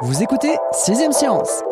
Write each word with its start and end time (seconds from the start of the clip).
Vous 0.00 0.22
écoutez 0.22 0.56
6ème 0.86 1.10
Science 1.10 1.64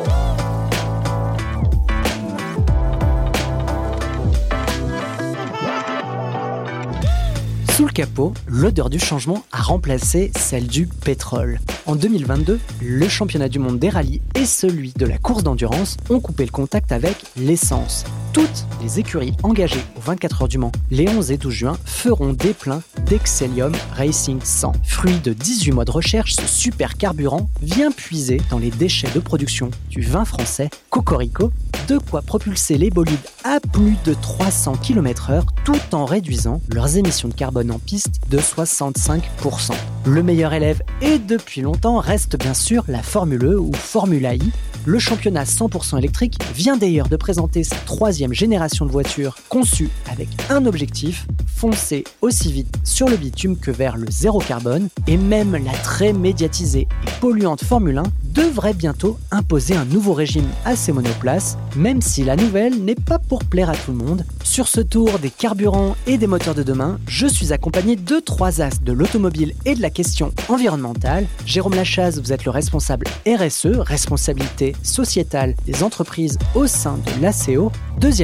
Sous 7.70 7.86
le 7.86 7.92
capot, 7.92 8.34
l'odeur 8.48 8.90
du 8.90 8.98
changement 8.98 9.44
a 9.52 9.62
remplacé 9.62 10.32
celle 10.36 10.66
du 10.66 10.88
pétrole. 10.88 11.60
En 11.86 11.94
2022, 11.94 12.58
le 12.82 13.08
championnat 13.08 13.48
du 13.48 13.60
monde 13.60 13.78
des 13.78 13.90
rallyes 13.90 14.22
et 14.34 14.44
celui 14.44 14.92
de 14.94 15.06
la 15.06 15.18
course 15.18 15.44
d'endurance 15.44 15.96
ont 16.10 16.18
coupé 16.18 16.46
le 16.46 16.50
contact 16.50 16.90
avec 16.90 17.16
l'essence. 17.36 18.02
Toutes 18.36 18.66
les 18.82 19.00
écuries 19.00 19.32
engagées 19.42 19.80
aux 19.96 20.00
24 20.02 20.42
heures 20.42 20.48
du 20.48 20.58
Mans 20.58 20.72
les 20.90 21.08
11 21.08 21.30
et 21.30 21.38
12 21.38 21.54
juin 21.54 21.78
feront 21.86 22.34
des 22.34 22.52
pleins 22.52 22.82
d'Excelium 23.06 23.72
Racing 23.94 24.40
100. 24.44 24.72
Fruit 24.84 25.20
de 25.20 25.32
18 25.32 25.72
mois 25.72 25.86
de 25.86 25.90
recherche, 25.90 26.36
ce 26.36 26.46
super 26.46 26.98
carburant 26.98 27.48
vient 27.62 27.90
puiser 27.90 28.38
dans 28.50 28.58
les 28.58 28.70
déchets 28.70 29.08
de 29.14 29.20
production 29.20 29.70
du 29.88 30.02
vin 30.02 30.26
français 30.26 30.68
Cocorico, 30.90 31.50
de 31.88 31.96
quoi 31.96 32.20
propulser 32.20 32.76
les 32.76 32.90
bolides 32.90 33.16
à 33.42 33.58
plus 33.58 33.96
de 34.04 34.12
300 34.12 34.74
km/h 34.82 35.42
tout 35.64 35.94
en 35.94 36.04
réduisant 36.04 36.60
leurs 36.74 36.98
émissions 36.98 37.28
de 37.28 37.34
carbone 37.34 37.70
en 37.70 37.78
piste 37.78 38.20
de 38.28 38.36
65%. 38.36 39.72
Le 40.04 40.22
meilleur 40.22 40.52
élève 40.52 40.82
et 41.00 41.18
depuis 41.18 41.62
longtemps 41.62 42.00
reste 42.00 42.38
bien 42.38 42.54
sûr 42.54 42.84
la 42.86 43.02
Formule 43.02 43.44
E 43.44 43.58
ou 43.58 43.72
Formula 43.72 44.34
I. 44.34 44.52
Le 44.84 45.00
championnat 45.00 45.42
100% 45.42 45.98
électrique 45.98 46.38
vient 46.54 46.76
d'ailleurs 46.76 47.08
de 47.08 47.16
présenter 47.16 47.64
sa 47.64 47.74
troisième 47.74 48.25
génération 48.32 48.86
de 48.86 48.90
voitures 48.90 49.36
conçue 49.48 49.90
avec 50.10 50.28
un 50.50 50.66
objectif, 50.66 51.26
foncer 51.46 52.04
aussi 52.22 52.52
vite 52.52 52.74
sur 52.84 53.08
le 53.08 53.16
bitume 53.16 53.56
que 53.56 53.70
vers 53.70 53.96
le 53.96 54.06
zéro 54.10 54.38
carbone, 54.38 54.88
et 55.06 55.16
même 55.16 55.52
la 55.52 55.72
très 55.82 56.12
médiatisée 56.12 56.88
et 57.06 57.20
polluante 57.20 57.64
Formule 57.64 57.98
1 57.98 58.02
devrait 58.24 58.74
bientôt 58.74 59.18
imposer 59.30 59.74
un 59.74 59.86
nouveau 59.86 60.12
régime 60.12 60.48
à 60.64 60.76
ses 60.76 60.92
monoplaces, 60.92 61.56
même 61.74 62.02
si 62.02 62.22
la 62.22 62.36
nouvelle 62.36 62.84
n'est 62.84 62.94
pas 62.94 63.18
pour 63.18 63.44
plaire 63.44 63.70
à 63.70 63.76
tout 63.76 63.92
le 63.92 63.98
monde. 63.98 64.24
Sur 64.44 64.68
ce 64.68 64.80
tour 64.80 65.18
des 65.18 65.30
carburants 65.30 65.96
et 66.06 66.18
des 66.18 66.26
moteurs 66.26 66.54
de 66.54 66.62
demain, 66.62 66.98
je 67.08 67.26
suis 67.26 67.52
accompagné 67.52 67.96
de 67.96 68.20
trois 68.20 68.60
as 68.60 68.82
de 68.82 68.92
l'automobile 68.92 69.54
et 69.64 69.74
de 69.74 69.82
la 69.82 69.90
question 69.90 70.32
environnementale. 70.48 71.26
Jérôme 71.46 71.74
Lachaze, 71.74 72.20
vous 72.20 72.32
êtes 72.32 72.44
le 72.44 72.50
responsable 72.50 73.06
RSE, 73.26 73.78
responsabilité 73.78 74.74
sociétale 74.82 75.54
des 75.66 75.82
entreprises 75.82 76.38
au 76.54 76.66
sein 76.66 76.98
de 76.98 77.22
l'ACO, 77.22 77.72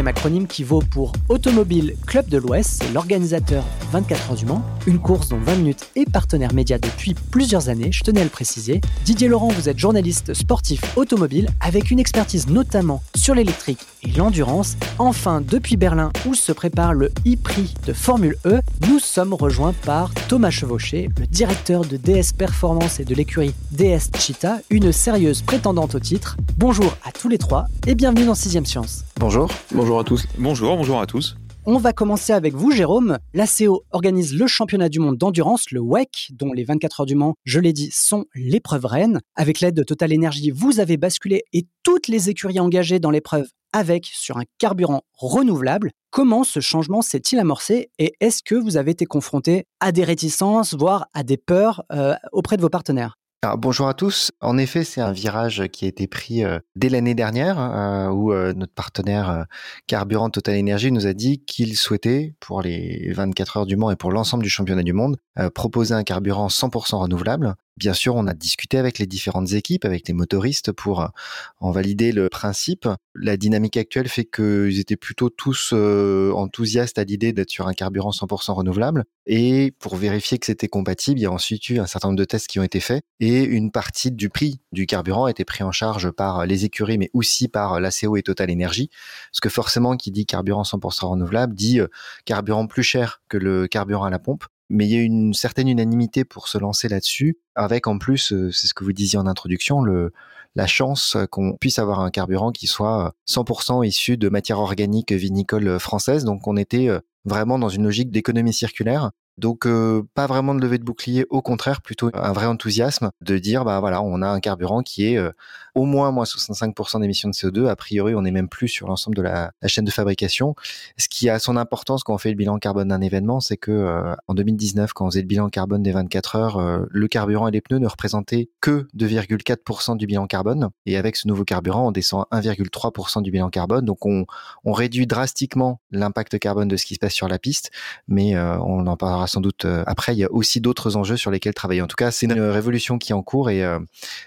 acronyme 0.00 0.46
qui 0.46 0.64
vaut 0.64 0.80
pour 0.80 1.12
Automobile 1.28 1.94
Club 2.06 2.28
de 2.28 2.38
l'Ouest, 2.38 2.82
c'est 2.82 2.92
l'organisateur 2.92 3.62
24 3.92 4.30
heures 4.30 4.36
du 4.36 4.46
Mans, 4.46 4.62
une 4.86 4.98
course 4.98 5.28
dont 5.28 5.38
20 5.38 5.56
minutes 5.56 5.90
est 5.96 6.10
partenaire 6.10 6.54
média 6.54 6.78
depuis 6.78 7.14
plusieurs 7.30 7.68
années, 7.68 7.92
je 7.92 8.02
tenais 8.02 8.22
à 8.22 8.24
le 8.24 8.30
préciser. 8.30 8.80
Didier 9.04 9.28
Laurent, 9.28 9.48
vous 9.48 9.68
êtes 9.68 9.78
journaliste 9.78 10.32
sportif 10.32 10.80
automobile 10.96 11.50
avec 11.60 11.90
une 11.90 11.98
expertise 11.98 12.48
notamment 12.48 13.02
sur 13.14 13.34
l'électrique 13.34 13.80
et 14.02 14.10
l'endurance. 14.12 14.76
Enfin, 14.98 15.42
depuis 15.42 15.76
Berlin 15.76 16.10
où 16.26 16.34
se 16.34 16.52
prépare 16.52 16.94
le 16.94 17.08
e-prix 17.26 17.74
de 17.86 17.92
Formule 17.92 18.36
E, 18.46 18.60
nous 18.88 18.98
sommes 18.98 19.34
rejoints 19.34 19.74
par 19.84 20.10
Thomas 20.28 20.50
Chevauché, 20.50 21.10
le 21.20 21.26
directeur 21.26 21.84
de 21.84 21.98
DS 21.98 22.32
Performance 22.36 22.98
et 22.98 23.04
de 23.04 23.14
l'écurie 23.14 23.54
DS 23.72 24.10
Cheetah, 24.18 24.60
une 24.70 24.90
sérieuse 24.90 25.42
prétendante 25.42 25.94
au 25.94 26.00
titre. 26.00 26.38
Bonjour 26.56 26.96
à 27.04 27.12
tous 27.12 27.28
les 27.28 27.38
trois 27.38 27.66
et 27.86 27.94
bienvenue 27.94 28.24
dans 28.24 28.32
6ème 28.32 28.64
Science. 28.64 29.04
Bonjour. 29.18 29.48
Bonjour 29.74 29.98
à 29.98 30.04
tous. 30.04 30.26
Bonjour, 30.36 30.76
bonjour 30.76 31.00
à 31.00 31.06
tous. 31.06 31.34
On 31.64 31.78
va 31.78 31.94
commencer 31.94 32.34
avec 32.34 32.54
vous, 32.54 32.72
Jérôme. 32.72 33.18
L'ACO 33.32 33.84
organise 33.92 34.34
le 34.34 34.46
championnat 34.46 34.90
du 34.90 34.98
monde 34.98 35.16
d'endurance, 35.16 35.70
le 35.70 35.80
WEC, 35.80 36.32
dont 36.32 36.52
les 36.52 36.64
24 36.64 37.00
heures 37.00 37.06
du 37.06 37.14
Mans, 37.14 37.34
je 37.44 37.58
l'ai 37.58 37.72
dit, 37.72 37.88
sont 37.90 38.26
l'épreuve 38.34 38.84
reine. 38.84 39.20
Avec 39.34 39.60
l'aide 39.60 39.74
de 39.74 39.82
Total 39.82 40.12
Energy, 40.14 40.50
vous 40.50 40.78
avez 40.78 40.98
basculé 40.98 41.44
et 41.54 41.66
toutes 41.84 42.08
les 42.08 42.28
écuries 42.28 42.60
engagées 42.60 42.98
dans 42.98 43.10
l'épreuve 43.10 43.46
avec 43.72 44.10
sur 44.12 44.36
un 44.36 44.44
carburant 44.58 45.02
renouvelable. 45.14 45.92
Comment 46.10 46.44
ce 46.44 46.60
changement 46.60 47.00
s'est-il 47.00 47.38
amorcé 47.38 47.90
et 47.98 48.12
est-ce 48.20 48.42
que 48.42 48.54
vous 48.54 48.76
avez 48.76 48.90
été 48.90 49.06
confronté 49.06 49.64
à 49.80 49.90
des 49.92 50.04
réticences, 50.04 50.74
voire 50.74 51.06
à 51.14 51.22
des 51.22 51.38
peurs 51.38 51.82
euh, 51.92 52.14
auprès 52.32 52.58
de 52.58 52.62
vos 52.62 52.68
partenaires? 52.68 53.16
Bonjour 53.56 53.88
à 53.88 53.94
tous. 53.94 54.30
En 54.40 54.56
effet, 54.56 54.84
c'est 54.84 55.00
un 55.00 55.10
virage 55.10 55.64
qui 55.72 55.84
a 55.84 55.88
été 55.88 56.06
pris 56.06 56.44
euh, 56.44 56.60
dès 56.76 56.88
l'année 56.88 57.14
dernière, 57.14 57.58
euh, 57.58 58.08
où 58.08 58.32
euh, 58.32 58.52
notre 58.54 58.72
partenaire 58.72 59.46
carburant 59.86 60.30
Total 60.30 60.58
Energy 60.58 60.92
nous 60.92 61.06
a 61.06 61.12
dit 61.12 61.44
qu'il 61.44 61.76
souhaitait, 61.76 62.34
pour 62.38 62.62
les 62.62 63.12
24 63.12 63.56
heures 63.56 63.66
du 63.66 63.76
Mans 63.76 63.90
et 63.90 63.96
pour 63.96 64.12
l'ensemble 64.12 64.44
du 64.44 64.50
championnat 64.50 64.82
du 64.82 64.92
monde, 64.92 65.16
proposer 65.54 65.94
un 65.94 66.04
carburant 66.04 66.46
100% 66.46 66.96
renouvelable. 66.96 67.54
Bien 67.82 67.94
sûr, 67.94 68.14
on 68.14 68.28
a 68.28 68.32
discuté 68.32 68.78
avec 68.78 69.00
les 69.00 69.08
différentes 69.08 69.54
équipes, 69.54 69.84
avec 69.84 70.06
les 70.06 70.14
motoristes 70.14 70.70
pour 70.70 71.10
en 71.58 71.72
valider 71.72 72.12
le 72.12 72.28
principe. 72.28 72.88
La 73.16 73.36
dynamique 73.36 73.76
actuelle 73.76 74.06
fait 74.06 74.24
qu'ils 74.24 74.78
étaient 74.78 74.94
plutôt 74.94 75.30
tous 75.30 75.72
enthousiastes 75.72 76.98
à 76.98 77.02
l'idée 77.02 77.32
d'être 77.32 77.50
sur 77.50 77.66
un 77.66 77.72
carburant 77.72 78.10
100% 78.10 78.52
renouvelable. 78.52 79.02
Et 79.26 79.74
pour 79.80 79.96
vérifier 79.96 80.38
que 80.38 80.46
c'était 80.46 80.68
compatible, 80.68 81.18
il 81.18 81.24
y 81.24 81.26
a 81.26 81.32
ensuite 81.32 81.68
eu 81.70 81.80
un 81.80 81.88
certain 81.88 82.06
nombre 82.06 82.20
de 82.20 82.24
tests 82.24 82.46
qui 82.46 82.60
ont 82.60 82.62
été 82.62 82.78
faits 82.78 83.02
et 83.18 83.42
une 83.42 83.72
partie 83.72 84.12
du 84.12 84.30
prix 84.30 84.60
du 84.70 84.86
carburant 84.86 85.24
a 85.24 85.32
été 85.32 85.44
pris 85.44 85.64
en 85.64 85.72
charge 85.72 86.12
par 86.12 86.46
les 86.46 86.64
écuries, 86.64 86.98
mais 86.98 87.10
aussi 87.14 87.48
par 87.48 87.80
l'ACO 87.80 88.16
et 88.16 88.22
Total 88.22 88.48
Energy. 88.48 88.90
Parce 89.32 89.40
que 89.40 89.48
forcément, 89.48 89.96
qui 89.96 90.12
dit 90.12 90.24
carburant 90.24 90.62
100% 90.62 91.06
renouvelable 91.06 91.52
dit 91.56 91.80
carburant 92.26 92.68
plus 92.68 92.84
cher 92.84 93.22
que 93.28 93.38
le 93.38 93.66
carburant 93.66 94.04
à 94.04 94.10
la 94.10 94.20
pompe 94.20 94.44
mais 94.72 94.86
il 94.86 94.90
y 94.90 94.96
a 94.96 95.02
une 95.02 95.34
certaine 95.34 95.68
unanimité 95.68 96.24
pour 96.24 96.48
se 96.48 96.56
lancer 96.56 96.88
là-dessus, 96.88 97.38
avec 97.54 97.86
en 97.86 97.98
plus, 97.98 98.32
euh, 98.32 98.50
c'est 98.50 98.66
ce 98.66 98.74
que 98.74 98.84
vous 98.84 98.92
disiez 98.92 99.18
en 99.18 99.26
introduction, 99.26 99.82
le, 99.82 100.12
la 100.54 100.66
chance 100.66 101.16
qu'on 101.30 101.56
puisse 101.56 101.78
avoir 101.78 102.00
un 102.00 102.10
carburant 102.10 102.52
qui 102.52 102.66
soit 102.66 103.14
100% 103.28 103.86
issu 103.86 104.16
de 104.16 104.28
matières 104.30 104.58
organiques 104.58 105.12
vinicoles 105.12 105.78
françaises. 105.78 106.24
Donc 106.24 106.46
on 106.46 106.56
était 106.56 106.88
euh, 106.88 107.00
vraiment 107.26 107.58
dans 107.58 107.68
une 107.68 107.84
logique 107.84 108.10
d'économie 108.10 108.52
circulaire 108.52 109.10
donc 109.42 109.66
euh, 109.66 110.02
pas 110.14 110.28
vraiment 110.28 110.54
de 110.54 110.60
levée 110.60 110.78
de 110.78 110.84
bouclier, 110.84 111.26
au 111.28 111.42
contraire 111.42 111.82
plutôt 111.82 112.10
un 112.14 112.32
vrai 112.32 112.46
enthousiasme 112.46 113.10
de 113.20 113.38
dire 113.38 113.64
bah 113.64 113.80
voilà 113.80 114.00
on 114.00 114.22
a 114.22 114.28
un 114.28 114.38
carburant 114.38 114.82
qui 114.82 115.04
est 115.06 115.18
euh, 115.18 115.32
au 115.74 115.84
moins 115.84 116.12
moins 116.12 116.24
65% 116.24 117.00
d'émissions 117.00 117.28
de 117.28 117.34
CO2. 117.34 117.66
A 117.66 117.74
priori 117.74 118.14
on 118.14 118.22
n'est 118.22 118.30
même 118.30 118.48
plus 118.48 118.68
sur 118.68 118.86
l'ensemble 118.86 119.16
de 119.16 119.22
la, 119.22 119.52
chaîne 119.66 119.84
de 119.84 119.90
fabrication. 119.90 120.54
Ce 120.96 121.08
qui 121.08 121.28
a 121.28 121.40
son 121.40 121.56
importance 121.56 122.04
quand 122.04 122.14
on 122.14 122.18
fait 122.18 122.30
le 122.30 122.36
bilan 122.36 122.58
carbone 122.58 122.88
d'un 122.88 123.00
événement, 123.00 123.40
c'est 123.40 123.56
que 123.56 123.72
euh, 123.72 124.14
en 124.28 124.34
2019 124.34 124.92
quand 124.92 125.06
on 125.06 125.10
faisait 125.10 125.22
le 125.22 125.26
bilan 125.26 125.48
carbone 125.48 125.82
des 125.82 125.92
24 125.92 126.36
heures, 126.36 126.86
le 126.88 127.08
carburant 127.08 127.48
et 127.48 127.50
les 127.50 127.60
pneus 127.60 127.80
ne 127.80 127.88
représentaient 127.88 128.48
que 128.60 128.86
2,4% 128.96 129.96
du 129.96 130.06
bilan 130.06 130.28
carbone. 130.28 130.68
Et 130.86 130.96
avec 130.96 131.16
ce 131.16 131.26
nouveau 131.26 131.42
carburant 131.42 131.88
on 131.88 131.90
descend 131.90 132.26
à 132.30 132.40
1,3% 132.40 133.22
du 133.22 133.32
bilan 133.32 133.50
carbone. 133.50 133.84
Donc 133.84 134.06
on, 134.06 134.24
on 134.62 134.72
réduit 134.72 135.08
drastiquement 135.08 135.80
l'impact 135.90 136.38
carbone 136.38 136.68
de 136.68 136.76
ce 136.76 136.86
qui 136.86 136.94
se 136.94 137.00
passe 137.00 137.14
sur 137.14 137.26
la 137.26 137.40
piste, 137.40 137.72
mais 138.06 138.38
on 138.38 138.86
en 138.86 138.96
parlera 138.96 139.26
sans 139.32 139.40
doute 139.40 139.64
euh, 139.64 139.82
après. 139.86 140.14
Il 140.14 140.18
y 140.18 140.24
a 140.24 140.30
aussi 140.30 140.60
d'autres 140.60 140.96
enjeux 140.96 141.16
sur 141.16 141.30
lesquels 141.30 141.54
travailler. 141.54 141.82
En 141.82 141.86
tout 141.86 141.96
cas, 141.96 142.10
c'est 142.10 142.26
une 142.26 142.40
révolution 142.40 142.98
qui 142.98 143.12
est 143.12 143.14
en 143.14 143.22
cours 143.22 143.50
et 143.50 143.64
euh, 143.64 143.78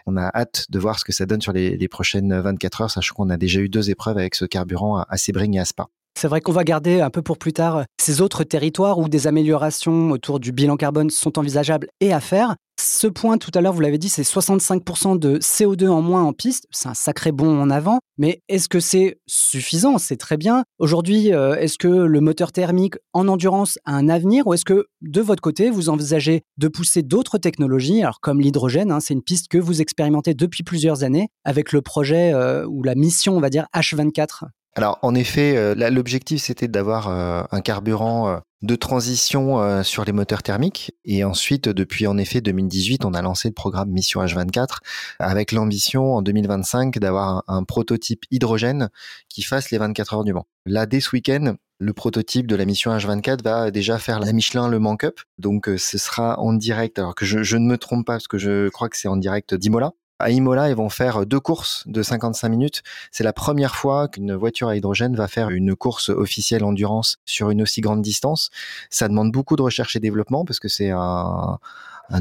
on 0.06 0.18
a 0.18 0.30
hâte 0.36 0.66
de 0.70 0.80
voir 0.80 1.00
ce 1.00 1.06
que 1.06 1.14
ça 1.14 1.26
donne 1.26 1.42
sur 1.42 1.54
les, 1.54 1.88
prochaines 1.88 2.38
24 2.40 2.82
heures, 2.82 2.92
sachant 2.92 3.14
qu'on 3.14 3.30
a 3.30 3.38
déjà 3.38 3.60
eu 3.60 3.70
deux 3.70 3.90
épreuves 3.92 4.18
avec 4.18 4.36
ce 4.36 4.46
carburant 4.46 4.98
à, 4.98 5.18
Sebring 5.18 5.56
et 5.56 5.60
à 5.60 5.66
Spa. 5.66 5.88
C'est 6.18 6.30
vrai 6.30 6.40
qu'on 6.40 6.54
va 6.54 6.64
garder 6.64 7.02
un 7.02 7.10
peu 7.10 7.22
pour 7.22 7.38
plus 7.38 7.52
tard 7.52 7.84
ces 8.00 8.22
autres 8.22 8.44
territoires 8.44 9.00
où 9.00 9.10
des 9.10 9.28
améliorations 9.28 10.12
autour 10.12 10.40
du 10.40 10.54
bilan 10.54 10.78
carbone 10.78 11.10
sont 11.10 11.38
envisageables 11.38 11.88
et 12.00 12.14
à 12.14 12.22
faire. 12.22 12.56
Ce 12.80 13.08
point, 13.08 13.38
tout 13.38 13.52
à 13.54 13.62
l'heure, 13.62 13.74
vous 13.74 13.82
l'avez 13.82 13.98
dit, 13.98 14.10
c'est 14.10 14.22
65% 14.22 15.18
de 15.18 15.40
CO2 15.40 15.88
en 15.88 16.02
moins 16.02 16.24
en 16.24 16.34
piste. 16.34 16.68
C'est 16.72 16.90
un 16.90 16.94
sacré 16.94 17.32
bond 17.32 17.60
en 17.60 17.70
avant. 17.70 18.00
Mais 18.18 18.42
est-ce 18.48 18.70
que 18.70 18.80
c'est 18.80 19.18
suffisant? 19.28 19.98
C'est 19.98 20.18
très 20.18 20.38
bien. 20.38 20.64
Aujourd'hui, 20.78 21.34
euh, 21.34 21.56
est-ce 21.56 21.78
que 21.78 21.88
le 21.88 22.22
moteur 22.22 22.52
thermique 22.52 22.96
en 23.14 23.28
endurance 23.28 23.80
a 23.86 23.94
un 23.94 24.10
avenir 24.10 24.46
ou 24.48 24.54
est-ce 24.54 24.66
que 24.66 24.86
de 25.02 25.22
votre 25.22 25.42
côté, 25.42 25.70
vous 25.70 25.90
envisagez 25.90 26.44
de 26.58 26.68
pousser 26.68 27.02
d'autres 27.02 27.38
technologies, 27.38 28.02
alors 28.02 28.20
comme 28.20 28.42
l'hydrogène, 28.42 28.92
hein, 28.92 29.00
c'est 29.00 29.14
une 29.14 29.24
piste 29.24 29.48
que 29.48 29.58
vous 29.58 29.82
expérimentez 29.82 30.34
depuis 30.34 30.64
plusieurs 30.64 31.04
années 31.04 31.30
avec 31.44 31.72
le 31.72 31.82
projet 31.82 32.34
euh, 32.34 32.66
ou 32.66 32.84
la 32.84 32.96
mission, 32.96 33.36
on 33.36 33.42
va 33.42 33.50
dire, 33.50 33.68
H24 33.76 34.46
alors 34.76 35.00
en 35.04 35.16
effet, 35.16 35.56
euh, 35.56 35.90
l'objectif 35.90 36.44
c'était 36.44 36.68
d'avoir 36.68 37.08
euh, 37.08 37.44
un 37.52 37.62
carburant 37.62 38.28
euh, 38.28 38.38
de 38.62 38.76
transition 38.76 39.84
sur 39.84 40.06
les 40.06 40.12
moteurs 40.12 40.42
thermiques 40.42 40.92
et 41.06 41.24
ensuite 41.24 41.70
depuis 41.70 42.08
en 42.08 42.18
effet 42.18 42.42
2018 42.42 43.06
on 43.06 43.14
a 43.14 43.22
lancé 43.22 43.50
le 43.50 43.54
programme 43.54 43.90
Mission 43.90 44.26
H24 44.26 44.80
avec 45.20 45.52
l'ambition 45.52 46.16
en 46.16 46.24
2025 46.24 46.98
d'avoir 46.98 47.44
un, 47.48 47.64
prototype 47.64 48.24
hydrogène 48.32 48.90
qui 49.30 49.44
fasse 49.44 49.70
les 49.70 49.78
24 49.78 50.16
heures 50.16 50.24
du 50.24 50.34
Mans. 50.34 50.48
Là 50.66 50.88
dès 50.88 51.00
ce 51.00 51.12
week-end 51.12 51.56
le 51.78 51.94
prototype 51.94 52.48
de 52.48 52.56
la 52.56 52.66
mission 52.66 52.92
H24 52.98 53.44
va 53.44 53.70
déjà 53.70 54.00
faire 54.00 54.20
la 54.20 54.34
Michelin 54.34 54.68
Le 54.68 54.80
Mans 54.80 54.98
Cup. 54.98 55.20
Donc 55.38 55.70
ce 55.78 55.98
sera 55.98 56.40
en 56.40 56.54
direct, 56.54 56.98
alors 56.98 57.14
que 57.14 57.26
je, 57.26 57.44
je 57.44 57.58
ne 57.58 57.68
me 57.68 57.78
trompe 57.78 58.06
pas 58.08 58.14
parce 58.14 58.28
que 58.28 58.38
je 58.38 58.70
crois 58.70 58.90
que 58.90 58.98
c'est 58.98 59.10
en 59.10 59.18
direct 59.18 59.54
d'Imola. 59.54 59.92
À 60.18 60.30
Imola, 60.30 60.70
ils 60.70 60.76
vont 60.78 60.88
faire 60.88 61.26
deux 61.26 61.42
courses 61.42 61.84
de 61.88 62.02
55 62.02 62.48
minutes. 62.48 62.84
C'est 63.12 63.26
la 63.26 63.34
première 63.34 63.76
fois 63.76 64.08
qu'une 64.08 64.34
voiture 64.34 64.70
à 64.70 64.78
hydrogène 64.78 65.14
va 65.14 65.28
faire 65.28 65.50
une 65.50 65.76
course 65.76 66.08
officielle 66.08 66.64
endurance 66.64 67.18
sur 67.26 67.50
une 67.50 67.62
aussi 67.62 67.82
grande 67.82 68.02
distance. 68.02 68.50
Ça 68.90 69.10
demande 69.10 69.34
beaucoup 69.34 69.58
de 69.58 69.62
recherche 69.62 69.98
et 69.98 70.00
développement 70.00 70.46
parce 70.46 70.62
que 70.62 70.70
c'est 70.70 70.90
un, 70.90 71.60